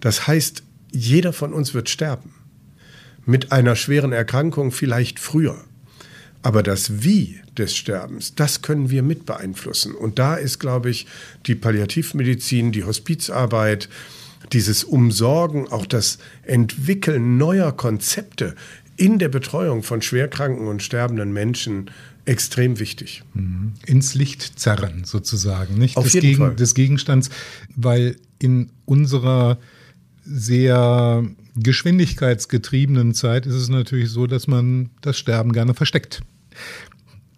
Das 0.00 0.26
heißt, 0.26 0.62
jeder 0.92 1.32
von 1.32 1.52
uns 1.52 1.74
wird 1.74 1.88
sterben. 1.88 2.32
Mit 3.24 3.50
einer 3.50 3.74
schweren 3.74 4.12
Erkrankung 4.12 4.70
vielleicht 4.70 5.18
früher. 5.18 5.56
Aber 6.42 6.62
das 6.62 7.02
Wie 7.02 7.40
des 7.58 7.74
Sterbens, 7.74 8.36
das 8.36 8.62
können 8.62 8.88
wir 8.88 9.02
mit 9.02 9.26
beeinflussen. 9.26 9.96
Und 9.96 10.20
da 10.20 10.36
ist, 10.36 10.60
glaube 10.60 10.90
ich, 10.90 11.08
die 11.46 11.56
Palliativmedizin, 11.56 12.70
die 12.70 12.84
Hospizarbeit, 12.84 13.88
dieses 14.52 14.84
Umsorgen, 14.84 15.66
auch 15.68 15.86
das 15.86 16.18
Entwickeln 16.44 17.36
neuer 17.36 17.72
Konzepte 17.72 18.54
in 18.96 19.18
der 19.18 19.28
Betreuung 19.28 19.82
von 19.82 20.02
schwerkranken 20.02 20.66
und 20.68 20.82
sterbenden 20.82 21.32
Menschen 21.32 21.90
extrem 22.24 22.78
wichtig. 22.78 23.22
Mhm. 23.34 23.74
Ins 23.84 24.14
Licht 24.14 24.58
zerren 24.58 25.04
sozusagen, 25.04 25.78
nicht? 25.78 25.96
Auf 25.96 26.04
des, 26.04 26.14
jeden 26.14 26.26
Gegen, 26.26 26.38
Fall. 26.38 26.56
des 26.56 26.74
Gegenstands, 26.74 27.30
weil 27.74 28.16
in 28.38 28.70
unserer 28.84 29.58
sehr 30.24 31.24
geschwindigkeitsgetriebenen 31.56 33.14
Zeit 33.14 33.46
ist 33.46 33.54
es 33.54 33.68
natürlich 33.68 34.10
so, 34.10 34.26
dass 34.26 34.46
man 34.46 34.90
das 35.00 35.18
Sterben 35.18 35.52
gerne 35.52 35.74
versteckt. 35.74 36.20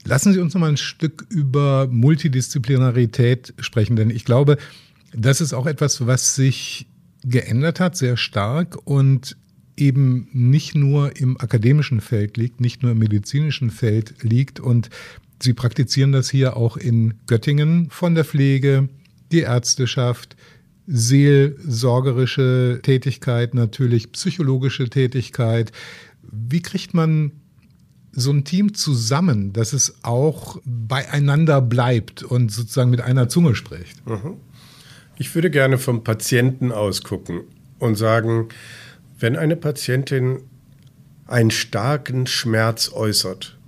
Lassen 0.04 0.32
Sie 0.32 0.40
uns 0.40 0.54
noch 0.54 0.60
mal 0.60 0.70
ein 0.70 0.78
Stück 0.78 1.26
über 1.28 1.86
Multidisziplinarität 1.90 3.52
sprechen, 3.58 3.94
denn 3.94 4.10
ich 4.10 4.24
glaube, 4.24 4.56
das 5.12 5.40
ist 5.40 5.52
auch 5.52 5.66
etwas, 5.66 6.06
was 6.06 6.34
sich 6.34 6.86
geändert 7.24 7.78
hat, 7.80 7.96
sehr 7.96 8.16
stark 8.16 8.78
und 8.86 9.36
eben 9.78 10.28
nicht 10.32 10.74
nur 10.74 11.16
im 11.16 11.40
akademischen 11.40 12.00
Feld 12.00 12.36
liegt, 12.36 12.60
nicht 12.60 12.82
nur 12.82 12.92
im 12.92 12.98
medizinischen 12.98 13.70
Feld 13.70 14.22
liegt. 14.22 14.60
Und 14.60 14.90
Sie 15.40 15.54
praktizieren 15.54 16.12
das 16.12 16.30
hier 16.30 16.56
auch 16.56 16.76
in 16.76 17.14
Göttingen 17.26 17.90
von 17.90 18.14
der 18.14 18.24
Pflege, 18.24 18.88
die 19.30 19.40
Ärzteschaft, 19.40 20.36
seelsorgerische 20.86 22.80
Tätigkeit, 22.82 23.54
natürlich 23.54 24.10
psychologische 24.12 24.88
Tätigkeit. 24.88 25.70
Wie 26.22 26.62
kriegt 26.62 26.94
man 26.94 27.32
so 28.12 28.32
ein 28.32 28.44
Team 28.44 28.74
zusammen, 28.74 29.52
dass 29.52 29.72
es 29.72 30.02
auch 30.02 30.58
beieinander 30.64 31.60
bleibt 31.60 32.22
und 32.22 32.50
sozusagen 32.50 32.90
mit 32.90 33.00
einer 33.02 33.28
Zunge 33.28 33.54
spricht? 33.54 34.04
Mhm. 34.06 34.38
Ich 35.18 35.34
würde 35.34 35.50
gerne 35.50 35.78
vom 35.78 36.04
Patienten 36.04 36.72
ausgucken 36.72 37.42
und 37.78 37.96
sagen, 37.96 38.48
wenn 39.18 39.36
eine 39.36 39.56
Patientin 39.56 40.42
einen 41.26 41.50
starken 41.50 42.26
Schmerz 42.26 42.90
äußert, 42.92 43.58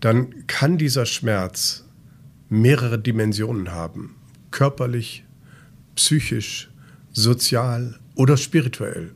dann 0.00 0.46
kann 0.46 0.78
dieser 0.78 1.06
Schmerz 1.06 1.84
mehrere 2.48 2.98
Dimensionen 2.98 3.72
haben. 3.72 4.16
Körperlich, 4.50 5.24
psychisch, 5.96 6.70
sozial 7.12 7.98
oder 8.14 8.36
spirituell. 8.36 9.12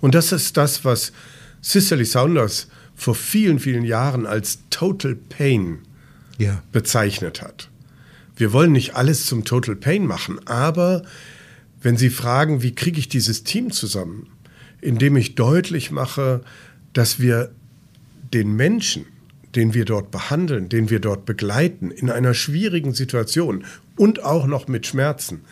Und 0.00 0.14
das 0.14 0.32
ist 0.32 0.56
das, 0.56 0.84
was 0.84 1.12
Cicely 1.62 2.04
Saunders 2.04 2.68
vor 2.94 3.14
vielen, 3.14 3.58
vielen 3.58 3.84
Jahren 3.84 4.26
als 4.26 4.60
Total 4.70 5.14
Pain 5.14 5.80
ja. 6.38 6.62
bezeichnet 6.72 7.42
hat. 7.42 7.68
Wir 8.36 8.52
wollen 8.52 8.72
nicht 8.72 8.94
alles 8.96 9.26
zum 9.26 9.44
Total 9.44 9.76
Pain 9.76 10.06
machen, 10.06 10.46
aber 10.46 11.02
wenn 11.80 11.96
Sie 11.96 12.10
fragen, 12.10 12.62
wie 12.62 12.74
kriege 12.74 12.98
ich 12.98 13.08
dieses 13.08 13.44
Team 13.44 13.70
zusammen, 13.70 14.28
indem 14.82 15.16
ich 15.16 15.34
deutlich 15.34 15.90
mache, 15.90 16.42
dass 16.92 17.18
wir 17.18 17.50
den 18.34 18.54
Menschen, 18.54 19.06
den 19.54 19.72
wir 19.72 19.86
dort 19.86 20.10
behandeln, 20.10 20.68
den 20.68 20.90
wir 20.90 20.98
dort 20.98 21.24
begleiten, 21.24 21.90
in 21.90 22.10
einer 22.10 22.34
schwierigen 22.34 22.92
Situation 22.92 23.64
und 23.96 24.22
auch 24.24 24.46
noch 24.46 24.68
mit 24.68 24.86
Schmerzen, 24.86 25.42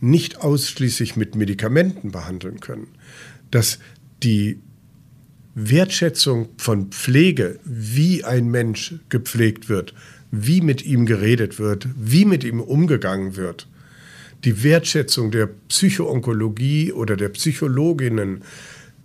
nicht 0.00 0.40
ausschließlich 0.40 1.16
mit 1.16 1.34
Medikamenten 1.34 2.10
behandeln 2.10 2.60
können. 2.60 2.88
Dass 3.50 3.78
die 4.22 4.60
Wertschätzung 5.54 6.48
von 6.56 6.90
Pflege, 6.90 7.58
wie 7.64 8.24
ein 8.24 8.48
Mensch 8.48 8.94
gepflegt 9.08 9.68
wird, 9.68 9.92
wie 10.30 10.60
mit 10.60 10.84
ihm 10.84 11.04
geredet 11.04 11.58
wird, 11.58 11.88
wie 11.96 12.24
mit 12.24 12.44
ihm 12.44 12.60
umgegangen 12.60 13.36
wird, 13.36 13.66
die 14.44 14.62
Wertschätzung 14.62 15.32
der 15.32 15.48
Psychoonkologie 15.68 16.92
oder 16.92 17.16
der 17.16 17.30
Psychologinnen, 17.30 18.42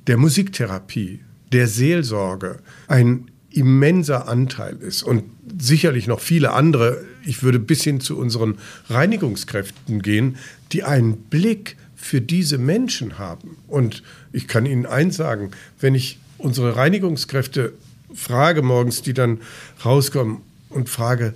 der 0.08 0.18
Musiktherapie, 0.18 1.22
der 1.52 1.68
Seelsorge 1.68 2.60
ein 2.88 3.30
immenser 3.50 4.28
Anteil 4.28 4.78
ist 4.78 5.04
und 5.04 5.24
sicherlich 5.60 6.08
noch 6.08 6.20
viele 6.20 6.54
andere, 6.54 7.04
ich 7.24 7.44
würde 7.44 7.60
bis 7.60 7.84
hin 7.84 8.00
zu 8.00 8.18
unseren 8.18 8.58
Reinigungskräften 8.90 10.02
gehen, 10.02 10.38
die 10.72 10.84
einen 10.84 11.18
Blick 11.18 11.78
für 11.96 12.20
diese 12.20 12.58
Menschen 12.58 13.20
haben. 13.20 13.58
Und 13.68 14.04
ich 14.32 14.48
kann 14.48 14.66
Ihnen 14.66 14.86
eins 14.86 15.16
sagen, 15.16 15.52
wenn 15.80 15.94
ich 15.94 16.20
unsere 16.38 16.76
Reinigungskräfte 16.76 17.74
frage 18.14 18.62
morgens, 18.62 19.04
die 19.04 19.14
dann 19.14 19.40
rauskommen 19.86 20.42
und 20.70 20.90
frage, 20.90 21.34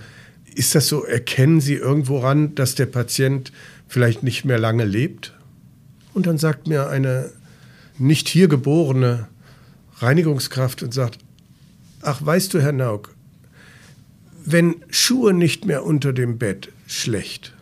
ist 0.56 0.74
das 0.74 0.88
so, 0.88 1.04
erkennen 1.04 1.62
Sie 1.62 1.76
irgendwo 1.76 2.18
ran, 2.18 2.56
dass 2.56 2.74
der 2.74 2.88
Patient 2.88 3.52
vielleicht 3.88 4.24
nicht 4.24 4.44
mehr 4.44 4.58
lange 4.58 4.86
lebt? 4.86 5.34
Und 6.14 6.26
dann 6.26 6.40
sagt 6.40 6.68
mir 6.68 6.90
eine 6.90 7.30
nicht 8.00 8.28
hier 8.28 8.48
geborene 8.48 9.28
Reinigungskraft 10.00 10.84
und 10.84 10.94
sagt, 10.94 11.20
ach 12.02 12.24
weißt 12.24 12.54
du, 12.54 12.62
Herr 12.62 12.72
Nauk, 12.72 13.16
wenn 14.46 14.76
Schuhe 14.90 15.34
nicht 15.34 15.66
mehr 15.66 15.84
unter 15.84 16.14
dem 16.14 16.38
Bett, 16.38 16.72
schlecht, 16.88 17.54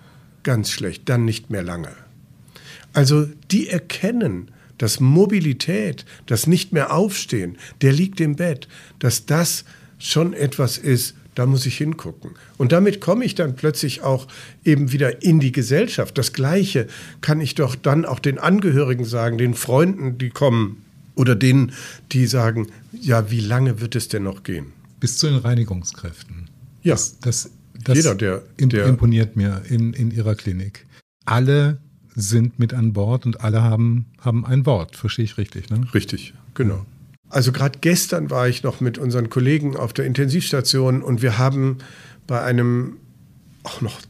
ganz 0.43 0.69
schlecht, 0.71 1.09
dann 1.09 1.25
nicht 1.25 1.49
mehr 1.49 1.63
lange. 1.63 1.91
Also 2.93 3.27
die 3.51 3.69
erkennen, 3.69 4.51
dass 4.77 4.99
Mobilität, 4.99 6.05
das 6.25 6.47
nicht 6.47 6.73
mehr 6.73 6.93
aufstehen, 6.93 7.57
der 7.81 7.93
liegt 7.93 8.19
im 8.21 8.35
Bett, 8.35 8.67
dass 8.99 9.25
das 9.25 9.65
schon 9.97 10.33
etwas 10.33 10.77
ist, 10.77 11.15
da 11.35 11.45
muss 11.45 11.65
ich 11.65 11.77
hingucken. 11.77 12.31
Und 12.57 12.71
damit 12.71 13.01
komme 13.01 13.25
ich 13.25 13.35
dann 13.35 13.55
plötzlich 13.55 14.01
auch 14.01 14.27
eben 14.63 14.91
wieder 14.91 15.21
in 15.21 15.39
die 15.39 15.51
Gesellschaft. 15.51 16.17
Das 16.17 16.33
Gleiche 16.33 16.87
kann 17.21 17.41
ich 17.41 17.55
doch 17.55 17.75
dann 17.75 18.05
auch 18.05 18.19
den 18.19 18.39
Angehörigen 18.39 19.05
sagen, 19.05 19.37
den 19.37 19.53
Freunden, 19.53 20.17
die 20.17 20.29
kommen 20.29 20.81
oder 21.15 21.35
denen, 21.35 21.73
die 22.11 22.25
sagen, 22.25 22.67
ja, 22.99 23.29
wie 23.31 23.41
lange 23.41 23.79
wird 23.81 23.95
es 23.95 24.07
denn 24.07 24.23
noch 24.23 24.43
gehen? 24.43 24.67
Bis 24.99 25.17
zu 25.17 25.27
den 25.27 25.37
Reinigungskräften. 25.37 26.49
Ja. 26.83 26.93
Das, 26.93 27.19
das, 27.19 27.49
das 27.83 27.97
Jeder, 27.97 28.15
der, 28.15 28.43
der 28.59 28.87
imponiert 28.87 29.35
mir 29.35 29.61
in, 29.69 29.93
in 29.93 30.11
ihrer 30.11 30.35
Klinik. 30.35 30.85
Alle 31.25 31.79
sind 32.15 32.59
mit 32.59 32.73
an 32.73 32.93
Bord 32.93 33.25
und 33.25 33.41
alle 33.41 33.61
haben, 33.61 34.05
haben 34.19 34.45
ein 34.45 34.65
Wort. 34.65 34.95
Verstehe 34.95 35.25
ich 35.25 35.37
richtig, 35.37 35.69
ne? 35.69 35.85
Richtig, 35.93 36.33
genau. 36.53 36.85
Also 37.29 37.51
gerade 37.51 37.79
gestern 37.79 38.29
war 38.29 38.47
ich 38.47 38.63
noch 38.63 38.81
mit 38.81 38.97
unseren 38.97 39.29
Kollegen 39.29 39.75
auf 39.75 39.93
der 39.93 40.05
Intensivstation 40.05 41.01
und 41.01 41.21
wir 41.21 41.37
haben 41.37 41.79
bei 42.27 42.41
einem, 42.41 42.97
auch 43.63 43.81
noch, 43.81 44.01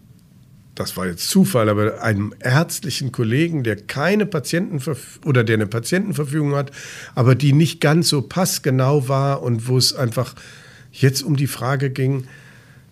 das 0.75 0.97
war 0.97 1.07
jetzt 1.07 1.29
Zufall, 1.29 1.69
aber 1.69 2.01
einem 2.01 2.33
ärztlichen 2.39 3.11
Kollegen, 3.11 3.63
der 3.63 3.77
keine 3.77 4.25
Patienten 4.25 4.81
oder 5.25 5.43
der 5.43 5.55
eine 5.55 5.67
Patientenverfügung 5.67 6.55
hat, 6.55 6.71
aber 7.15 7.35
die 7.35 7.53
nicht 7.53 7.79
ganz 7.79 8.09
so 8.09 8.21
passgenau 8.21 9.07
war 9.07 9.41
und 9.41 9.67
wo 9.67 9.77
es 9.77 9.95
einfach 9.95 10.35
jetzt 10.91 11.23
um 11.23 11.37
die 11.37 11.47
Frage 11.47 11.89
ging, 11.89 12.27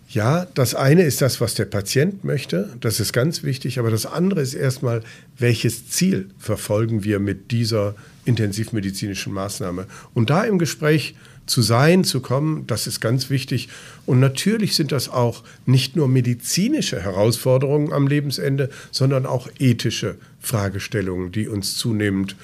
ja, 0.08 0.46
das 0.54 0.74
eine 0.74 1.02
ist 1.02 1.20
das, 1.22 1.40
was 1.40 1.54
der 1.54 1.64
Patient 1.64 2.24
möchte, 2.24 2.70
das 2.80 3.00
ist 3.00 3.12
ganz 3.12 3.42
wichtig, 3.42 3.78
aber 3.78 3.90
das 3.90 4.06
andere 4.06 4.40
ist 4.40 4.54
erstmal, 4.54 5.02
welches 5.36 5.88
Ziel 5.88 6.30
verfolgen 6.38 7.04
wir 7.04 7.18
mit 7.18 7.50
dieser 7.50 7.94
intensivmedizinischen 8.24 9.32
Maßnahme. 9.32 9.86
Und 10.14 10.30
da 10.30 10.44
im 10.44 10.58
Gespräch 10.58 11.14
zu 11.46 11.62
sein, 11.62 12.04
zu 12.04 12.20
kommen, 12.20 12.66
das 12.66 12.86
ist 12.86 13.00
ganz 13.00 13.28
wichtig. 13.28 13.68
Und 14.06 14.20
natürlich 14.20 14.74
sind 14.76 14.92
das 14.92 15.08
auch 15.08 15.44
nicht 15.66 15.94
nur 15.96 16.08
medizinische 16.08 17.02
Herausforderungen 17.02 17.92
am 17.92 18.06
Lebensende, 18.06 18.70
sondern 18.90 19.26
auch 19.26 19.48
ethische 19.58 20.16
Fragestellungen, 20.40 21.32
die 21.32 21.48
uns 21.48 21.76
zunehmend 21.76 22.36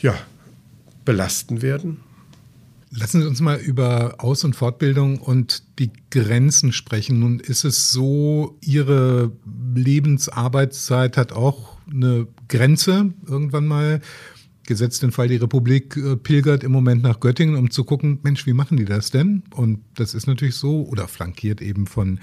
ja, 0.00 0.14
belasten 1.04 1.62
werden. 1.62 1.98
Lassen 2.90 3.20
Sie 3.20 3.26
uns 3.26 3.40
mal 3.40 3.58
über 3.58 4.16
Aus- 4.18 4.44
und 4.44 4.54
Fortbildung 4.54 5.18
und 5.18 5.62
die 5.78 5.90
Grenzen 6.10 6.72
sprechen. 6.72 7.18
Nun 7.18 7.40
ist 7.40 7.64
es 7.64 7.90
so, 7.90 8.56
Ihre 8.60 9.32
Lebensarbeitszeit 9.74 11.16
hat 11.16 11.32
auch 11.32 11.76
eine 11.90 12.26
Grenze 12.48 13.12
irgendwann 13.26 13.66
mal. 13.66 14.00
Gesetzt 14.66 15.02
den 15.02 15.12
Fall, 15.12 15.28
die 15.28 15.36
Republik 15.36 15.96
äh, 15.96 16.16
pilgert 16.16 16.64
im 16.64 16.72
Moment 16.72 17.02
nach 17.02 17.20
Göttingen, 17.20 17.56
um 17.56 17.70
zu 17.70 17.84
gucken, 17.84 18.18
Mensch, 18.22 18.46
wie 18.46 18.52
machen 18.52 18.76
die 18.76 18.84
das 18.84 19.10
denn? 19.10 19.42
Und 19.54 19.80
das 19.94 20.14
ist 20.14 20.26
natürlich 20.26 20.56
so, 20.56 20.86
oder 20.86 21.08
flankiert 21.08 21.62
eben 21.62 21.86
von 21.86 22.20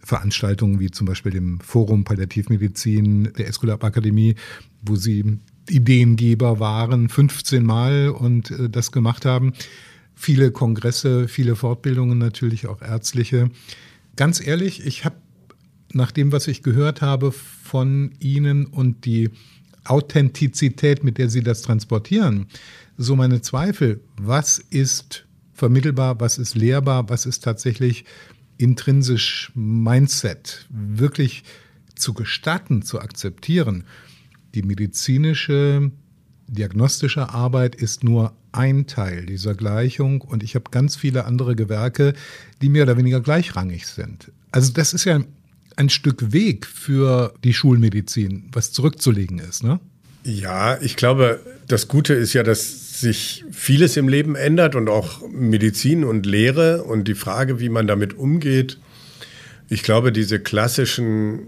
Veranstaltungen 0.00 0.78
wie 0.78 0.90
zum 0.90 1.06
Beispiel 1.06 1.32
dem 1.32 1.60
Forum 1.60 2.04
Palliativmedizin 2.04 3.32
der 3.36 3.48
Esculap 3.48 3.82
Akademie, 3.82 4.36
wo 4.82 4.96
sie 4.96 5.38
Ideengeber 5.68 6.60
waren, 6.60 7.08
15 7.08 7.64
Mal 7.64 8.10
und 8.10 8.50
äh, 8.50 8.68
das 8.68 8.92
gemacht 8.92 9.24
haben 9.24 9.52
viele 10.16 10.50
Kongresse, 10.50 11.28
viele 11.28 11.54
Fortbildungen 11.54 12.18
natürlich 12.18 12.66
auch 12.66 12.82
ärztliche. 12.82 13.50
Ganz 14.16 14.44
ehrlich, 14.44 14.84
ich 14.84 15.04
habe 15.04 15.16
nach 15.92 16.10
dem, 16.10 16.32
was 16.32 16.48
ich 16.48 16.62
gehört 16.62 17.02
habe 17.02 17.30
von 17.30 18.12
Ihnen 18.18 18.66
und 18.66 19.04
die 19.04 19.30
Authentizität, 19.90 21.04
mit 21.04 21.18
der 21.18 21.28
Sie 21.28 21.42
das 21.42 21.62
transportieren, 21.62 22.46
so 22.96 23.16
meine 23.16 23.42
Zweifel, 23.42 24.00
was 24.16 24.58
ist 24.58 25.26
vermittelbar, 25.52 26.20
was 26.20 26.38
ist 26.38 26.54
lehrbar, 26.54 27.08
was 27.08 27.26
ist 27.26 27.44
tatsächlich 27.44 28.04
intrinsisch 28.58 29.52
Mindset, 29.54 30.66
wirklich 30.70 31.44
zu 31.94 32.14
gestatten, 32.14 32.82
zu 32.82 33.00
akzeptieren. 33.00 33.84
Die 34.54 34.62
medizinische, 34.62 35.90
diagnostische 36.46 37.30
Arbeit 37.30 37.74
ist 37.74 38.04
nur 38.04 38.34
ein 38.52 38.86
Teil 38.86 39.26
dieser 39.26 39.54
Gleichung 39.54 40.20
und 40.22 40.42
ich 40.42 40.54
habe 40.54 40.70
ganz 40.70 40.96
viele 40.96 41.24
andere 41.24 41.56
Gewerke, 41.56 42.14
die 42.62 42.68
mehr 42.68 42.84
oder 42.84 42.96
weniger 42.96 43.20
gleichrangig 43.20 43.86
sind. 43.86 44.32
Also 44.50 44.72
das 44.72 44.94
ist 44.94 45.04
ja 45.04 45.20
ein 45.76 45.90
Stück 45.90 46.32
Weg 46.32 46.66
für 46.66 47.34
die 47.44 47.54
Schulmedizin, 47.54 48.48
was 48.52 48.72
zurückzulegen 48.72 49.38
ist, 49.38 49.62
ne? 49.62 49.80
Ja, 50.24 50.80
ich 50.80 50.96
glaube, 50.96 51.40
das 51.68 51.86
Gute 51.86 52.12
ist 52.12 52.32
ja, 52.32 52.42
dass 52.42 53.00
sich 53.00 53.44
vieles 53.52 53.96
im 53.96 54.08
Leben 54.08 54.34
ändert 54.34 54.74
und 54.74 54.88
auch 54.88 55.20
Medizin 55.28 56.02
und 56.02 56.26
Lehre 56.26 56.82
und 56.82 57.06
die 57.06 57.14
Frage, 57.14 57.60
wie 57.60 57.68
man 57.68 57.86
damit 57.86 58.18
umgeht. 58.18 58.78
Ich 59.68 59.84
glaube, 59.84 60.10
diese 60.10 60.40
klassischen 60.40 61.42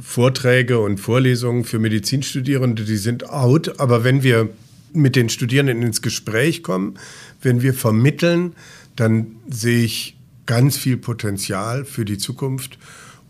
Vorträge 0.00 0.80
und 0.80 0.98
Vorlesungen 0.98 1.64
für 1.64 1.78
Medizinstudierende, 1.78 2.84
die 2.84 2.96
sind 2.96 3.28
out. 3.30 3.78
Aber 3.78 4.02
wenn 4.02 4.24
wir 4.24 4.48
mit 4.92 5.14
den 5.14 5.28
Studierenden 5.28 5.82
ins 5.82 6.02
Gespräch 6.02 6.62
kommen, 6.62 6.94
wenn 7.40 7.62
wir 7.62 7.74
vermitteln, 7.74 8.54
dann 8.96 9.36
sehe 9.48 9.84
ich 9.84 10.16
ganz 10.46 10.76
viel 10.76 10.96
Potenzial 10.96 11.84
für 11.84 12.04
die 12.04 12.18
Zukunft. 12.18 12.78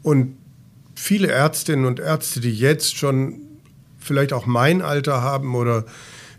Und 0.03 0.37
viele 0.95 1.29
Ärztinnen 1.29 1.85
und 1.85 2.01
Ärzte, 2.01 2.41
die 2.41 2.53
jetzt 2.53 2.97
schon 2.97 3.41
vielleicht 3.99 4.33
auch 4.33 4.47
mein 4.47 4.83
Alter 4.83 5.23
haben 5.23 5.55
oder 5.55 5.85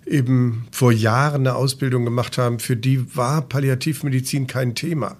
eben 0.05 0.67
vor 0.71 0.91
Jahren 0.91 1.41
eine 1.41 1.55
Ausbildung 1.55 2.05
gemacht 2.05 2.37
haben, 2.37 2.59
für 2.59 2.77
die 2.77 3.15
war 3.15 3.41
Palliativmedizin 3.41 4.47
kein 4.47 4.75
Thema. 4.75 5.17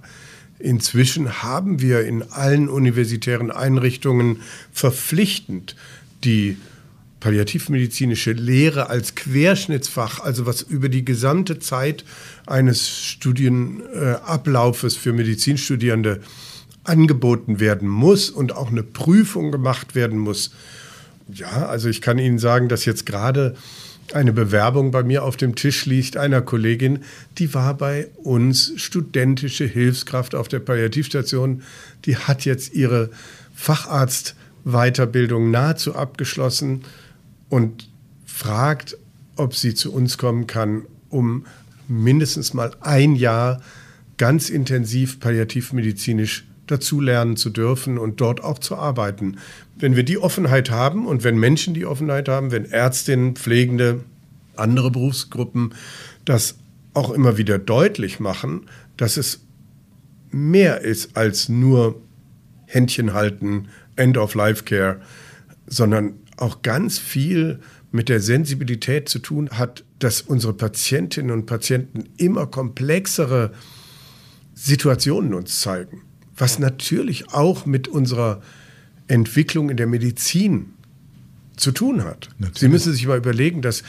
Inzwischen 0.60 1.44
haben 1.44 1.82
wir 1.82 2.06
in 2.06 2.24
allen 2.32 2.70
universitären 2.70 3.52
Einrichtungen 3.52 4.42
verpflichtend 4.72 5.76
die 6.24 6.58
palliativmedizinische 7.20 8.34
Lehre 8.34 8.90
als 8.90 9.16
Querschnittsfach, 9.16 10.20
also 10.20 10.46
was 10.46 10.62
über 10.62 10.90
die 10.90 11.04
gesamte 11.04 11.58
Zeit 11.60 12.06
eines 12.46 12.88
Studienablaufes 12.88 14.96
für 14.96 15.12
Medizinstudierende 15.12 16.22
angeboten 16.86 17.60
werden 17.60 17.90
muss 17.90 18.30
und 18.30 18.56
auch 18.56 18.72
eine 18.72 18.84
Prüfung 18.84 19.52
gemacht 19.52 19.96
werden 19.96 20.20
muss. 20.20 20.52
Ja, 21.28 21.68
also 21.68 21.90
ich 21.90 22.02
kann 22.02 22.20
Ihnen 22.20 22.40
sagen, 22.40 22.70
dass 22.70 22.86
jetzt 22.86 23.06
gerade 23.06 23.56
eine 24.14 24.32
Bewerbung 24.34 24.92
bei 24.92 25.02
mir 25.04 25.24
auf 25.24 25.36
dem 25.36 25.56
Tisch 25.56 25.86
liegt 25.86 26.16
einer 26.16 26.42
Kollegin, 26.42 27.00
die 27.38 27.54
war 27.54 27.74
bei 27.76 28.08
uns 28.18 28.74
studentische 28.76 29.66
Hilfskraft 29.66 30.36
auf 30.36 30.48
der 30.48 30.60
Palliativstation. 30.60 31.64
Die 32.06 32.16
hat 32.18 32.46
jetzt 32.46 32.76
ihre 32.76 33.10
Facharztweiterbildung 33.56 35.50
nahezu 35.50 35.96
abgeschlossen 35.96 36.84
und 37.50 37.90
fragt, 38.26 38.98
ob 39.38 39.56
sie 39.56 39.74
zu 39.74 39.92
uns 39.92 40.20
kommen 40.20 40.46
kann, 40.46 40.84
um 41.10 41.48
mindestens 41.88 42.54
mal 42.54 42.72
ein 42.82 43.16
Jahr 43.16 43.62
ganz 44.18 44.50
intensiv 44.50 45.20
palliativmedizinisch 45.20 46.46
dazulernen 46.68 47.38
zu 47.38 47.50
dürfen 47.50 47.98
und 47.98 48.22
dort 48.22 48.44
auch 48.44 48.60
zu 48.60 48.76
arbeiten. 48.76 49.38
Wenn 49.76 49.96
wir 49.96 50.04
die 50.04 50.18
Offenheit 50.18 50.70
haben 50.70 51.06
und 51.06 51.24
wenn 51.24 51.38
Menschen 51.38 51.74
die 51.74 51.86
Offenheit 51.86 52.28
haben, 52.30 52.52
wenn 52.52 52.66
Ärztinnen, 52.66 53.36
Pflegende, 53.36 54.04
andere 54.56 54.92
Berufsgruppen 54.92 55.74
das 56.24 56.56
auch 56.94 57.12
immer 57.12 57.38
wieder 57.38 57.60
deutlich 57.60 58.20
machen, 58.20 58.68
dass 58.98 59.18
es 59.18 59.42
mehr 60.32 60.82
ist 60.82 61.16
als 61.18 61.50
nur 61.50 62.02
Händchen 62.66 63.14
halten, 63.14 63.68
End 63.96 64.18
of 64.18 64.34
Life 64.34 64.64
Care, 64.64 65.02
sondern 65.68 66.14
auch 66.38 66.62
ganz 66.62 67.00
viel 67.00 67.60
mit 67.92 68.10
der 68.10 68.20
Sensibilität 68.20 69.08
zu 69.08 69.20
tun 69.20 69.50
hat, 69.52 69.84
dass 70.00 70.22
unsere 70.22 70.54
Patientinnen 70.54 71.32
und 71.32 71.46
Patienten 71.46 72.10
immer 72.18 72.48
komplexere 72.48 73.54
Situationen 74.54 75.34
uns 75.34 75.62
zeigen, 75.62 76.02
was 76.38 76.60
natürlich 76.60 77.34
auch 77.34 77.66
mit 77.66 77.88
unserer 77.88 78.42
Entwicklung 79.08 79.70
in 79.70 79.78
der 79.78 79.88
Medizin 79.88 80.74
zu 81.56 81.72
tun 81.72 82.04
hat. 82.04 82.30
Natürlich. 82.38 82.60
Sie 82.60 82.68
müssen 82.68 82.94
sich 82.94 83.08
mal 83.08 83.18
überlegen, 83.18 83.62
dass 83.62 83.84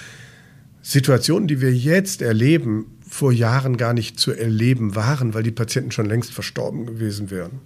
Situationen, 0.83 1.49
die 1.49 1.61
wir 1.61 1.75
jetzt 1.75 2.23
erleben, 2.23 2.87
vor 3.09 3.33
Jahren 3.33 3.77
gar 3.77 3.93
nicht 3.93 4.21
zu 4.21 4.33
erleben 4.33 4.95
waren, 4.95 5.35
weil 5.35 5.43
die 5.43 5.51
Patienten 5.51 5.91
schon 5.91 6.07
längst 6.07 6.33
verstorben 6.33 6.87
gewesen 6.87 7.31
wären. 7.31 7.61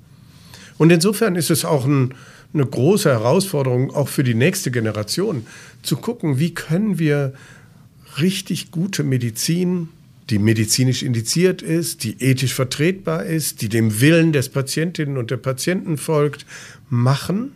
Und 0.78 0.90
insofern 0.90 1.36
ist 1.36 1.50
es 1.50 1.64
auch 1.64 1.84
ein, 1.84 2.14
eine 2.54 2.64
große 2.64 3.10
Herausforderung, 3.10 3.90
auch 3.94 4.08
für 4.08 4.24
die 4.24 4.34
nächste 4.34 4.70
Generation, 4.70 5.46
zu 5.82 5.96
gucken, 5.96 6.38
wie 6.38 6.54
können 6.54 6.98
wir 6.98 7.34
richtig 8.18 8.70
gute 8.70 9.04
Medizin, 9.04 9.88
die 10.30 10.38
medizinisch 10.38 11.02
indiziert 11.02 11.62
ist, 11.62 12.04
die 12.04 12.22
ethisch 12.22 12.54
vertretbar 12.54 13.24
ist, 13.24 13.62
die 13.62 13.68
dem 13.68 14.00
Willen 14.00 14.32
des 14.32 14.48
Patientinnen 14.48 15.16
und 15.16 15.30
der 15.30 15.36
Patienten 15.36 15.98
folgt, 15.98 16.46
machen 16.88 17.52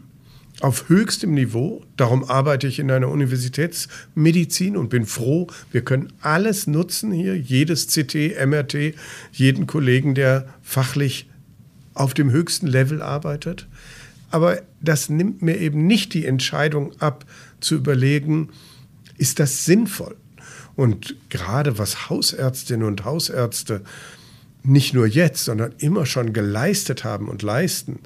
auf 0.61 0.89
höchstem 0.89 1.35
Niveau. 1.35 1.85
Darum 1.97 2.25
arbeite 2.25 2.67
ich 2.67 2.79
in 2.79 2.91
einer 2.91 3.09
Universitätsmedizin 3.09 4.77
und 4.77 4.89
bin 4.89 5.07
froh, 5.07 5.49
wir 5.73 5.83
können 5.83 6.13
alles 6.21 6.67
nutzen 6.67 7.13
hier, 7.13 7.37
jedes 7.37 7.89
CT, 7.89 8.37
MRT, 8.47 8.95
jeden 9.33 9.67
Kollegen, 9.67 10.15
der 10.15 10.47
fachlich 10.63 11.29
auf 11.95 12.15
dem 12.15 12.31
höchsten 12.31 12.67
Level 12.67 13.03
arbeitet. 13.03 13.69
Aber 14.31 14.61
das 14.81 15.09
nimmt 15.09 15.43
mir 15.43 15.59
eben 15.59 15.87
nicht 15.87 16.13
die 16.15 16.27
Entscheidung 16.27 16.93
ab, 17.01 17.25
zu 17.61 17.77
überlegen, 17.77 18.51
ist 19.17 19.39
das 19.39 19.65
sinnvoll? 19.65 20.17
Und 20.77 21.15
gerade 21.29 21.79
was 21.79 22.09
Hausärztinnen 22.09 22.87
und 22.87 23.05
Hausärzte 23.05 23.83
nicht 24.63 24.95
nur 24.95 25.07
jetzt, 25.07 25.45
sondern 25.45 25.75
immer 25.79 26.07
schon 26.07 26.33
geleistet 26.33 27.05
haben 27.05 27.29
und 27.29 27.43
leisten, 27.43 28.01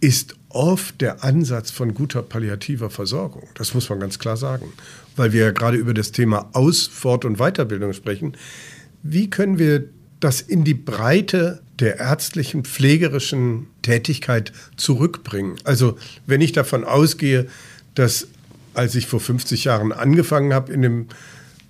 ist 0.00 0.36
oft 0.48 1.00
der 1.00 1.24
Ansatz 1.24 1.70
von 1.70 1.94
guter 1.94 2.22
palliativer 2.22 2.90
Versorgung. 2.90 3.48
Das 3.54 3.74
muss 3.74 3.88
man 3.88 4.00
ganz 4.00 4.18
klar 4.18 4.36
sagen, 4.36 4.72
weil 5.16 5.32
wir 5.32 5.46
ja 5.46 5.50
gerade 5.50 5.76
über 5.76 5.94
das 5.94 6.12
Thema 6.12 6.48
Aus-, 6.52 6.86
Fort- 6.86 7.24
und 7.24 7.38
Weiterbildung 7.38 7.92
sprechen. 7.92 8.36
Wie 9.02 9.28
können 9.30 9.58
wir 9.58 9.84
das 10.20 10.40
in 10.40 10.64
die 10.64 10.74
Breite 10.74 11.62
der 11.80 11.98
ärztlichen, 11.98 12.64
pflegerischen 12.64 13.66
Tätigkeit 13.82 14.52
zurückbringen? 14.76 15.56
Also 15.64 15.98
wenn 16.26 16.40
ich 16.40 16.52
davon 16.52 16.84
ausgehe, 16.84 17.46
dass 17.94 18.28
als 18.74 18.94
ich 18.94 19.06
vor 19.06 19.20
50 19.20 19.64
Jahren 19.64 19.92
angefangen 19.92 20.52
habe 20.52 20.72
in 20.72 20.82
dem 20.82 21.06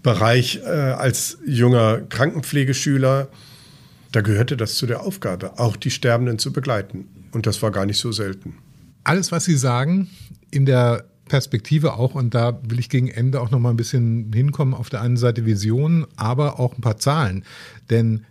Bereich 0.05 0.61
äh, 0.63 0.69
als 0.69 1.39
junger 1.47 2.03
Krankenpflegeschüler, 2.03 3.29
da 4.13 4.21
gehörte 4.21 4.57
das 4.57 4.77
zu 4.77 4.87
der 4.87 5.03
Aufgabe, 5.03 5.59
auch 5.59 5.77
die 5.77 5.91
Sterbenden 5.91 6.39
zu 6.39 6.53
begleiten. 6.53 7.09
Und 7.33 7.47
das 7.47 7.63
war 7.63 7.73
gar 7.73 7.87
nicht 7.87 7.99
so 7.99 8.13
selten. 8.13 8.59
Alles, 9.03 9.33
was 9.33 9.47
Sie 9.47 9.57
sagen, 9.57 10.11
in 10.51 10.67
der 10.67 11.07
Perspektive 11.25 11.95
auch, 11.95 12.15
und 12.15 12.35
da 12.35 12.61
will 12.69 12.79
ich 12.79 12.91
gegen 12.91 13.09
Ende 13.09 13.41
auch 13.41 13.51
noch 13.51 13.59
mal 13.59 13.71
ein 13.71 13.79
bisschen 13.79 14.31
hinkommen, 14.33 14.75
auf 14.75 14.91
der 14.91 15.01
einen 15.01 15.17
Seite 15.17 15.47
Visionen, 15.47 16.07
aber 16.17 16.61
auch 16.61 16.77
ein 16.77 16.83
paar 16.83 16.99
Zahlen. 16.99 17.43
Denn 17.89 18.27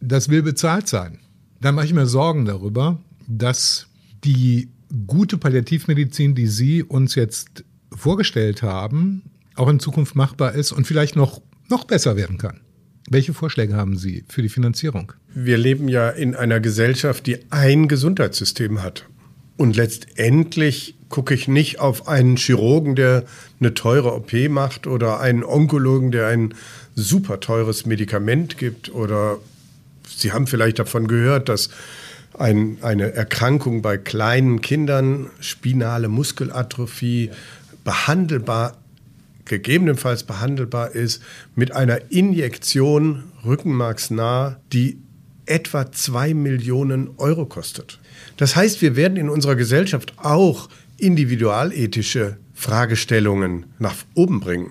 das 0.00 0.28
will 0.28 0.42
bezahlt 0.42 0.88
sein. 0.88 1.20
Da 1.60 1.70
mache 1.70 1.86
ich 1.86 1.94
mir 1.94 2.06
Sorgen 2.06 2.46
darüber, 2.46 2.98
dass 3.28 3.86
die 4.24 4.70
gute 5.06 5.38
Palliativmedizin, 5.38 6.34
die 6.34 6.48
Sie 6.48 6.82
uns 6.82 7.14
jetzt 7.14 7.64
vorgestellt 7.94 8.62
haben, 8.62 9.22
auch 9.56 9.68
in 9.68 9.80
Zukunft 9.80 10.14
machbar 10.14 10.52
ist 10.52 10.72
und 10.72 10.86
vielleicht 10.86 11.16
noch, 11.16 11.40
noch 11.68 11.84
besser 11.84 12.16
werden 12.16 12.38
kann. 12.38 12.60
Welche 13.10 13.34
Vorschläge 13.34 13.74
haben 13.74 13.96
Sie 13.96 14.24
für 14.28 14.42
die 14.42 14.48
Finanzierung? 14.48 15.12
Wir 15.34 15.58
leben 15.58 15.88
ja 15.88 16.08
in 16.08 16.34
einer 16.34 16.60
Gesellschaft, 16.60 17.26
die 17.26 17.38
ein 17.50 17.88
Gesundheitssystem 17.88 18.82
hat. 18.82 19.06
Und 19.56 19.76
letztendlich 19.76 20.96
gucke 21.08 21.34
ich 21.34 21.46
nicht 21.46 21.78
auf 21.78 22.08
einen 22.08 22.36
Chirurgen, 22.36 22.96
der 22.96 23.24
eine 23.60 23.74
teure 23.74 24.14
OP 24.14 24.32
macht 24.48 24.86
oder 24.86 25.20
einen 25.20 25.44
Onkologen, 25.44 26.10
der 26.10 26.28
ein 26.28 26.54
super 26.94 27.40
teures 27.40 27.84
Medikament 27.86 28.56
gibt. 28.56 28.94
Oder 28.94 29.38
Sie 30.08 30.32
haben 30.32 30.46
vielleicht 30.46 30.78
davon 30.78 31.06
gehört, 31.06 31.48
dass 31.48 31.70
ein, 32.38 32.78
eine 32.80 33.12
Erkrankung 33.12 33.82
bei 33.82 33.98
kleinen 33.98 34.62
Kindern, 34.62 35.30
spinale 35.40 36.08
Muskelatrophie, 36.08 37.30
behandelbar, 37.84 38.81
gegebenenfalls 39.44 40.24
behandelbar 40.24 40.92
ist 40.92 41.22
mit 41.54 41.72
einer 41.72 42.10
Injektion 42.10 43.24
rückenmarksnah, 43.44 44.60
die 44.72 44.98
etwa 45.46 45.90
zwei 45.90 46.34
Millionen 46.34 47.10
Euro 47.18 47.46
kostet. 47.46 47.98
Das 48.36 48.56
heißt, 48.56 48.80
wir 48.82 48.96
werden 48.96 49.16
in 49.16 49.28
unserer 49.28 49.56
Gesellschaft 49.56 50.14
auch 50.18 50.68
individualethische 50.98 52.36
Fragestellungen 52.54 53.66
nach 53.78 53.96
oben 54.14 54.40
bringen. 54.40 54.70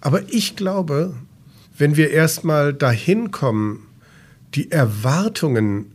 Aber 0.00 0.22
ich 0.32 0.56
glaube, 0.56 1.14
wenn 1.76 1.96
wir 1.96 2.10
erstmal 2.10 2.74
dahin 2.74 3.30
kommen, 3.30 3.86
die 4.54 4.70
Erwartungen, 4.70 5.92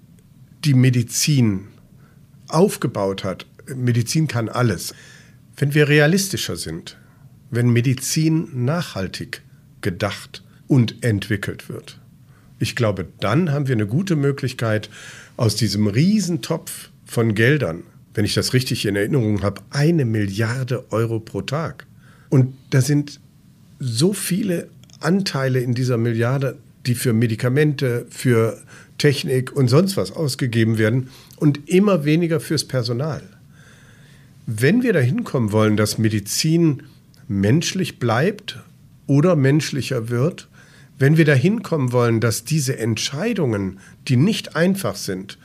die 0.63 0.73
Medizin 0.73 1.67
aufgebaut 2.47 3.23
hat, 3.23 3.45
Medizin 3.75 4.27
kann 4.27 4.49
alles, 4.49 4.93
wenn 5.57 5.73
wir 5.73 5.89
realistischer 5.89 6.55
sind, 6.55 6.97
wenn 7.55 7.69
Medizin 7.69 8.65
nachhaltig 8.65 9.41
gedacht 9.81 10.43
und 10.67 11.03
entwickelt 11.03 11.69
wird, 11.69 11.99
ich 12.59 12.75
glaube, 12.75 13.07
dann 13.19 13.51
haben 13.51 13.67
wir 13.67 13.75
eine 13.75 13.87
gute 13.87 14.15
Möglichkeit, 14.15 14.89
aus 15.35 15.55
diesem 15.55 15.87
Riesentopf 15.87 16.89
von 17.05 17.35
Geldern, 17.35 17.83
wenn 18.13 18.25
ich 18.25 18.33
das 18.33 18.53
richtig 18.53 18.85
in 18.85 18.95
Erinnerung 18.95 19.41
habe, 19.41 19.61
eine 19.71 20.05
Milliarde 20.05 20.85
Euro 20.91 21.19
pro 21.19 21.41
Tag. 21.41 21.85
Und 22.29 22.53
da 22.69 22.81
sind 22.81 23.19
so 23.79 24.13
viele 24.13 24.69
Anteile 24.99 25.59
in 25.59 25.73
dieser 25.73 25.97
Milliarde, 25.97 26.57
die 26.85 26.95
für 26.95 27.13
Medikamente, 27.13 28.05
für 28.09 28.61
Technik 28.97 29.51
und 29.51 29.67
sonst 29.67 29.97
was 29.97 30.11
ausgegeben 30.11 30.77
werden 30.77 31.09
und 31.37 31.67
immer 31.67 32.05
weniger 32.05 32.39
fürs 32.39 32.63
Personal. 32.63 33.21
Wenn 34.45 34.83
wir 34.83 34.93
dahin 34.93 35.23
kommen 35.23 35.51
wollen, 35.51 35.77
dass 35.77 35.97
Medizin 35.97 36.83
menschlich 37.27 37.99
bleibt 37.99 38.59
oder 39.07 39.35
menschlicher 39.35 40.09
wird, 40.09 40.49
wenn 40.97 41.17
wir 41.17 41.25
dahin 41.25 41.63
kommen 41.63 41.91
wollen, 41.91 42.19
dass 42.19 42.43
diese 42.43 42.77
Entscheidungen, 42.77 43.79
die 44.07 44.15
nicht 44.15 44.55
einfach 44.55 44.95
sind, 44.95 45.37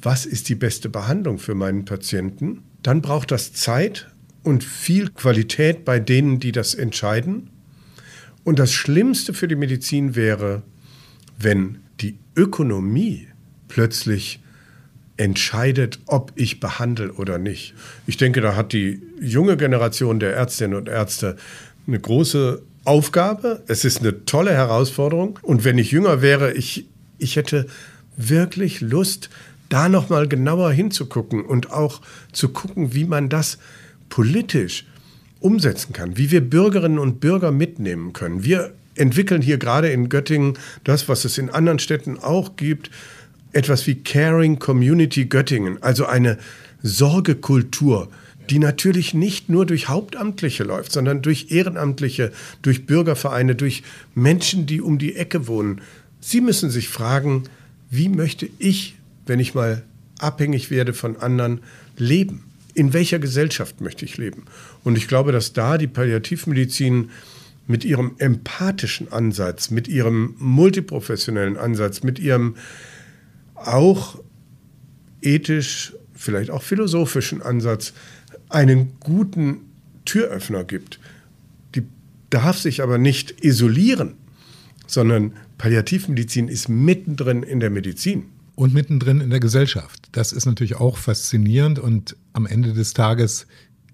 was 0.00 0.26
ist 0.26 0.48
die 0.48 0.54
beste 0.54 0.88
Behandlung 0.88 1.38
für 1.38 1.54
meinen 1.54 1.84
Patienten, 1.84 2.62
dann 2.82 3.00
braucht 3.00 3.30
das 3.30 3.52
Zeit 3.52 4.08
und 4.42 4.64
viel 4.64 5.08
Qualität 5.10 5.84
bei 5.84 6.00
denen, 6.00 6.40
die 6.40 6.52
das 6.52 6.74
entscheiden. 6.74 7.50
Und 8.44 8.58
das 8.58 8.72
Schlimmste 8.72 9.34
für 9.34 9.46
die 9.46 9.56
Medizin 9.56 10.16
wäre, 10.16 10.62
wenn 11.38 11.78
die 12.00 12.18
Ökonomie 12.36 13.28
plötzlich 13.68 14.41
entscheidet, 15.16 16.00
ob 16.06 16.32
ich 16.36 16.60
behandle 16.60 17.12
oder 17.12 17.38
nicht. 17.38 17.74
Ich 18.06 18.16
denke, 18.16 18.40
da 18.40 18.56
hat 18.56 18.72
die 18.72 19.02
junge 19.20 19.56
Generation 19.56 20.20
der 20.20 20.34
Ärztinnen 20.34 20.76
und 20.76 20.88
Ärzte 20.88 21.36
eine 21.86 22.00
große 22.00 22.62
Aufgabe. 22.84 23.62
Es 23.66 23.84
ist 23.84 24.00
eine 24.00 24.24
tolle 24.24 24.52
Herausforderung. 24.52 25.38
Und 25.42 25.64
wenn 25.64 25.78
ich 25.78 25.92
jünger 25.92 26.22
wäre, 26.22 26.52
ich, 26.52 26.86
ich 27.18 27.36
hätte 27.36 27.66
wirklich 28.16 28.80
Lust, 28.80 29.30
da 29.68 29.88
nochmal 29.88 30.28
genauer 30.28 30.70
hinzugucken 30.72 31.42
und 31.42 31.72
auch 31.72 32.02
zu 32.32 32.50
gucken, 32.50 32.92
wie 32.92 33.04
man 33.04 33.30
das 33.30 33.58
politisch 34.10 34.84
umsetzen 35.40 35.92
kann, 35.92 36.18
wie 36.18 36.30
wir 36.30 36.42
Bürgerinnen 36.42 36.98
und 36.98 37.20
Bürger 37.20 37.52
mitnehmen 37.52 38.12
können. 38.12 38.44
Wir 38.44 38.74
entwickeln 38.96 39.40
hier 39.40 39.56
gerade 39.56 39.88
in 39.88 40.10
Göttingen 40.10 40.58
das, 40.84 41.08
was 41.08 41.24
es 41.24 41.38
in 41.38 41.48
anderen 41.48 41.78
Städten 41.78 42.18
auch 42.18 42.56
gibt, 42.56 42.90
etwas 43.52 43.86
wie 43.86 43.96
Caring 43.96 44.58
Community 44.58 45.26
Göttingen, 45.26 45.82
also 45.82 46.06
eine 46.06 46.38
Sorgekultur 46.82 48.08
die 48.50 48.58
natürlich 48.58 49.14
nicht 49.14 49.48
nur 49.48 49.66
durch 49.66 49.88
Hauptamtliche 49.88 50.64
läuft, 50.64 50.92
sondern 50.92 51.22
durch 51.22 51.50
Ehrenamtliche, 51.50 52.32
durch 52.60 52.86
Bürgervereine, 52.86 53.54
durch 53.54 53.82
Menschen, 54.14 54.66
die 54.66 54.80
um 54.80 54.98
die 54.98 55.16
Ecke 55.16 55.46
wohnen. 55.46 55.80
Sie 56.20 56.40
müssen 56.40 56.70
sich 56.70 56.88
fragen, 56.88 57.44
wie 57.90 58.08
möchte 58.08 58.48
ich, 58.58 58.96
wenn 59.26 59.40
ich 59.40 59.54
mal 59.54 59.82
abhängig 60.18 60.70
werde 60.70 60.92
von 60.92 61.16
anderen, 61.16 61.60
leben? 61.96 62.44
In 62.74 62.92
welcher 62.92 63.18
Gesellschaft 63.18 63.80
möchte 63.80 64.04
ich 64.04 64.16
leben? 64.16 64.44
Und 64.82 64.96
ich 64.96 65.08
glaube, 65.08 65.30
dass 65.30 65.52
da 65.52 65.78
die 65.78 65.86
Palliativmedizin 65.86 67.10
mit 67.66 67.84
ihrem 67.84 68.16
empathischen 68.18 69.12
Ansatz, 69.12 69.70
mit 69.70 69.88
ihrem 69.88 70.34
multiprofessionellen 70.38 71.56
Ansatz, 71.56 72.02
mit 72.02 72.18
ihrem 72.18 72.56
auch 73.68 74.18
ethisch, 75.20 75.94
vielleicht 76.14 76.50
auch 76.50 76.62
philosophischen 76.62 77.42
Ansatz 77.42 77.92
einen 78.48 78.92
guten 79.00 79.60
Türöffner 80.04 80.64
gibt. 80.64 80.98
Die 81.74 81.82
darf 82.30 82.58
sich 82.58 82.82
aber 82.82 82.98
nicht 82.98 83.44
isolieren, 83.44 84.14
sondern 84.86 85.32
Palliativmedizin 85.58 86.48
ist 86.48 86.68
mittendrin 86.68 87.42
in 87.42 87.60
der 87.60 87.70
Medizin. 87.70 88.24
Und 88.54 88.74
mittendrin 88.74 89.20
in 89.20 89.30
der 89.30 89.40
Gesellschaft. 89.40 90.08
Das 90.12 90.32
ist 90.32 90.44
natürlich 90.44 90.76
auch 90.76 90.98
faszinierend 90.98 91.78
und 91.78 92.16
am 92.32 92.46
Ende 92.46 92.74
des 92.74 92.92
Tages 92.92 93.46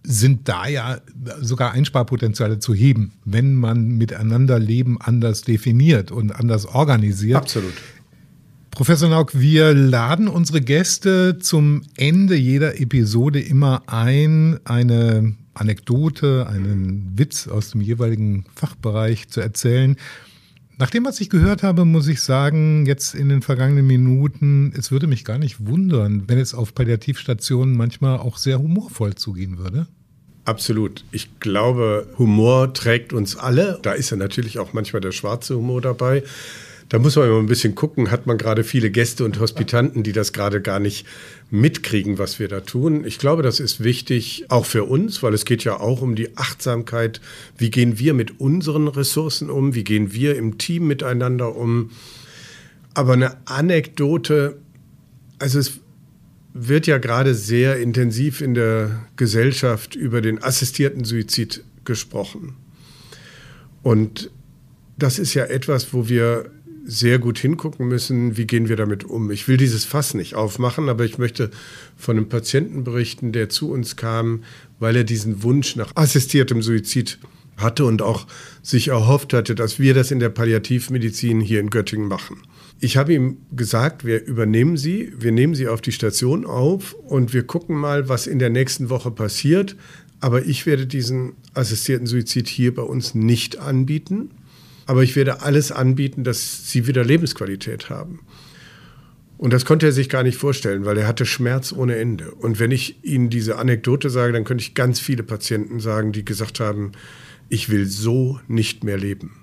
sind 0.03 0.49
da 0.49 0.67
ja 0.67 1.01
sogar 1.41 1.73
Einsparpotenziale 1.73 2.59
zu 2.59 2.75
heben, 2.75 3.13
wenn 3.25 3.55
man 3.55 3.89
miteinander 3.89 4.59
Leben 4.59 5.01
anders 5.01 5.43
definiert 5.43 6.11
und 6.11 6.33
anders 6.33 6.67
organisiert. 6.67 7.37
Absolut. 7.37 7.75
Professor 8.79 9.09
Nauk, 9.09 9.37
wir 9.37 9.75
laden 9.75 10.29
unsere 10.29 10.61
Gäste 10.61 11.41
zum 11.41 11.83
Ende 11.97 12.37
jeder 12.37 12.81
Episode 12.81 13.41
immer 13.41 13.83
ein, 13.89 14.61
eine 14.65 15.35
Anekdote, 15.53 16.47
einen 16.49 17.11
Witz 17.19 17.49
aus 17.49 17.73
dem 17.73 17.81
jeweiligen 17.81 18.45
Fachbereich 18.55 19.31
zu 19.31 19.41
erzählen. 19.41 19.97
Nach 20.77 20.91
dem, 20.91 21.05
was 21.05 21.21
ich 21.21 21.29
gehört 21.29 21.65
habe, 21.65 21.85
muss 21.85 22.07
ich 22.07 22.21
sagen, 22.21 22.87
jetzt 22.87 23.17
in 23.17 23.29
den 23.29 23.43
vergangenen 23.43 23.85
Minuten, 23.85 24.73
es 24.79 24.93
würde 24.93 25.09
mich 25.09 25.25
gar 25.25 25.39
nicht 25.39 25.67
wundern, 25.67 26.29
wenn 26.29 26.39
es 26.39 26.55
auf 26.55 26.73
Palliativstationen 26.73 27.77
manchmal 27.77 28.21
auch 28.21 28.37
sehr 28.37 28.61
humorvoll 28.61 29.17
zugehen 29.17 29.59
würde. 29.59 29.89
Absolut. 30.45 31.05
Ich 31.11 31.41
glaube, 31.41 32.07
Humor 32.17 32.73
trägt 32.75 33.13
uns 33.13 33.35
alle. 33.35 33.81
Da 33.83 33.95
ist 33.95 34.11
ja 34.11 34.17
natürlich 34.17 34.61
auch 34.61 34.73
manchmal 34.73 35.01
der 35.01 35.11
schwarze 35.11 35.57
Humor 35.57 35.81
dabei. 35.81 36.23
Da 36.89 36.99
muss 36.99 37.17
man 37.17 37.27
immer 37.29 37.39
ein 37.39 37.47
bisschen 37.47 37.75
gucken, 37.75 38.11
hat 38.11 38.27
man 38.27 38.39
gerade 38.39 38.65
viele 38.65 38.91
Gäste 38.91 39.25
und 39.25 39.39
Hospitanten, 39.41 40.03
die 40.03 40.13
das 40.13 40.33
gerade 40.33 40.63
gar 40.63 40.81
nicht 40.81 41.07
mitkriegen, 41.51 42.19
was 42.19 42.39
wir 42.39 42.49
da 42.49 42.61
tun. 42.61 43.05
Ich 43.05 43.19
glaube, 43.19 43.43
das 43.43 43.61
ist 43.61 43.85
wichtig, 43.85 44.47
auch 44.49 44.65
für 44.65 44.85
uns, 44.85 45.23
weil 45.23 45.35
es 45.35 45.45
geht 45.45 45.65
ja 45.65 45.79
auch 45.81 46.01
um 46.01 46.15
die 46.15 46.37
Achtsamkeit. 46.39 47.21
Wie 47.59 47.71
gehen 47.71 47.99
wir 47.99 48.15
mit 48.15 48.41
unseren 48.41 48.89
Ressourcen 48.89 49.51
um? 49.51 49.75
Wie 49.75 49.85
gehen 49.85 50.15
wir 50.15 50.37
im 50.37 50.57
Team 50.57 50.87
miteinander 50.87 51.55
um? 51.55 51.91
Aber 52.95 53.13
eine 53.13 53.37
Anekdote, 53.47 54.59
also 55.39 55.59
es 55.59 55.81
wird 56.55 56.87
ja 56.87 56.97
gerade 56.97 57.35
sehr 57.35 57.79
intensiv 57.79 58.41
in 58.41 58.55
der 58.55 59.07
Gesellschaft 59.17 59.95
über 59.95 60.23
den 60.23 60.43
assistierten 60.43 61.05
Suizid 61.05 61.63
gesprochen. 61.85 62.57
Und 63.83 64.31
das 64.99 65.19
ist 65.19 65.35
ja 65.35 65.45
etwas, 65.45 65.93
wo 65.93 66.09
wir 66.09 66.51
sehr 66.91 67.19
gut 67.19 67.39
hingucken 67.39 67.87
müssen, 67.87 68.39
wie 68.39 68.47
gehen 68.47 68.71
wir 68.71 68.77
damit 68.77 69.05
um. 69.05 69.31
Ich 69.31 69.47
will 69.47 69.59
dieses 69.59 69.85
Fass 69.85 70.15
nicht 70.15 70.35
aufmachen, 70.35 70.89
aber 70.89 71.05
ich 71.05 71.19
möchte 71.19 71.51
von 71.99 72.17
einem 72.17 72.31
Patienten 72.31 72.83
berichten, 72.83 73.31
der 73.31 73.51
zu 73.51 73.71
uns 73.71 73.97
kam, 73.97 74.43
weil 74.79 74.97
er 74.97 75.05
diesen 75.05 75.43
Wunsch 75.43 75.77
nach 75.77 75.93
assistiertem 75.97 76.63
Suizid 76.63 77.19
hatte 77.59 77.85
und 77.85 78.01
auch 78.01 78.27
sich 78.63 78.89
erhofft 78.89 79.35
hatte, 79.35 79.55
dass 79.55 79.79
wir 79.79 79.93
das 79.93 80.11
in 80.11 80.19
der 80.19 80.31
Palliativmedizin 80.31 81.43
hier 81.43 81.61
in 81.61 81.69
Göttingen 81.69 82.09
machen. 82.09 82.39
Ich 82.81 82.97
habe 82.97 83.13
ihm 83.13 83.37
gesagt, 83.53 84.07
wir 84.07 84.25
übernehmen 84.25 84.79
Sie, 84.79 85.13
wir 85.19 85.33
nehmen 85.33 85.55
Sie 85.55 85.69
auf 85.69 85.83
die 85.83 85.93
Station 85.93 86.47
auf 86.47 86.95
und 86.95 87.35
wir 87.35 87.43
gucken 87.43 87.77
mal, 87.77 88.09
was 88.09 88.27
in 88.27 88.39
der 88.39 88.51
nächsten 88.51 88.89
Woche 88.89 89.11
passiert. 89.11 89.77
Aber 90.21 90.47
ich 90.47 90.65
werde 90.65 90.87
diesen 90.87 91.33
assistierten 91.53 92.07
Suizid 92.07 92.49
hier 92.49 92.75
bei 92.75 92.83
uns 92.83 93.15
nicht 93.15 93.59
anbieten. 93.59 94.31
Aber 94.89 95.03
ich 95.03 95.17
werde 95.17 95.43
alles 95.43 95.71
anbieten, 95.71 96.25
dass 96.25 96.71
sie 96.71 96.87
wieder 96.87 97.05
Lebensqualität 97.05 97.91
haben. 97.91 98.21
Und 99.37 99.53
das 99.53 99.67
konnte 99.67 99.85
er 99.85 99.93
sich 99.93 100.09
gar 100.09 100.23
nicht 100.23 100.39
vorstellen, 100.39 100.87
weil 100.87 100.97
er 100.97 101.07
hatte 101.07 101.27
Schmerz 101.27 101.75
ohne 101.75 101.97
Ende. 101.97 102.31
Und 102.31 102.59
wenn 102.59 102.71
ich 102.71 103.05
Ihnen 103.05 103.29
diese 103.29 103.59
Anekdote 103.59 104.09
sage, 104.09 104.33
dann 104.33 104.45
könnte 104.45 104.63
ich 104.63 104.73
ganz 104.73 104.99
viele 104.99 105.23
Patienten 105.23 105.79
sagen, 105.79 106.13
die 106.13 106.25
gesagt 106.25 106.59
haben, 106.59 106.93
ich 107.51 107.69
will 107.69 107.85
so 107.85 108.41
nicht 108.49 108.83
mehr 108.83 108.97
leben. 108.97 109.37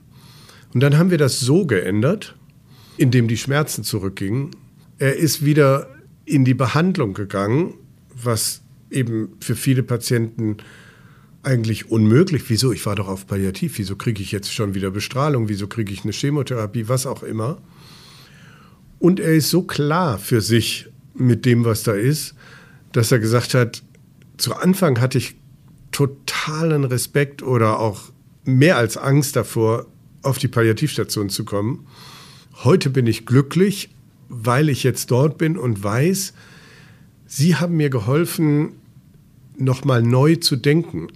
Und 0.73 0.81
dann 0.81 0.97
haben 0.97 1.11
wir 1.11 1.19
das 1.19 1.39
so 1.39 1.67
geändert, 1.67 2.35
indem 2.97 3.27
die 3.27 3.37
Schmerzen 3.37 3.83
zurückgingen. 3.83 4.49
Er 4.97 5.15
ist 5.15 5.45
wieder 5.45 5.95
in 6.25 6.43
die 6.43 6.55
Behandlung 6.55 7.13
gegangen, 7.13 7.75
was 8.15 8.63
eben 8.89 9.37
für 9.41 9.55
viele 9.55 9.83
Patienten 9.83 10.57
eigentlich 11.45 11.91
unmöglich. 11.91 12.43
Wieso? 12.47 12.71
Ich 12.71 12.85
war 12.85 12.95
doch 12.95 13.07
auf 13.07 13.27
Palliativ. 13.27 13.77
Wieso 13.77 13.95
kriege 13.95 14.21
ich 14.21 14.31
jetzt 14.31 14.53
schon 14.53 14.73
wieder 14.73 14.91
Bestrahlung? 14.91 15.47
Wieso 15.49 15.67
kriege 15.67 15.93
ich 15.93 16.03
eine 16.03 16.13
Chemotherapie? 16.13 16.87
Was 16.87 17.05
auch 17.05 17.23
immer. 17.23 17.57
Und 18.99 19.19
er 19.19 19.33
ist 19.33 19.49
so 19.49 19.61
klar 19.61 20.17
für 20.17 20.41
sich 20.41 20.87
mit 21.13 21.45
dem, 21.45 21.63
was 21.65 21.83
da 21.83 21.93
ist, 21.93 22.35
dass 22.91 23.11
er 23.11 23.19
gesagt 23.19 23.53
hat, 23.53 23.83
zu 24.37 24.55
Anfang 24.55 24.99
hatte 24.99 25.17
ich 25.17 25.35
totalen 25.91 26.83
Respekt 26.83 27.43
oder 27.43 27.79
auch 27.79 28.11
mehr 28.43 28.77
als 28.77 28.97
Angst 28.97 29.35
davor, 29.35 29.85
auf 30.23 30.39
die 30.39 30.47
Palliativstation 30.47 31.29
zu 31.29 31.45
kommen. 31.45 31.87
Heute 32.63 32.89
bin 32.89 33.05
ich 33.05 33.25
glücklich, 33.25 33.89
weil 34.27 34.69
ich 34.69 34.83
jetzt 34.83 35.11
dort 35.11 35.37
bin 35.37 35.57
und 35.57 35.83
weiß, 35.83 36.33
Sie 37.27 37.55
haben 37.55 37.77
mir 37.77 37.89
geholfen, 37.89 38.73
nochmal 39.57 40.01
neu 40.01 40.35
zu 40.35 40.55
denken 40.55 41.07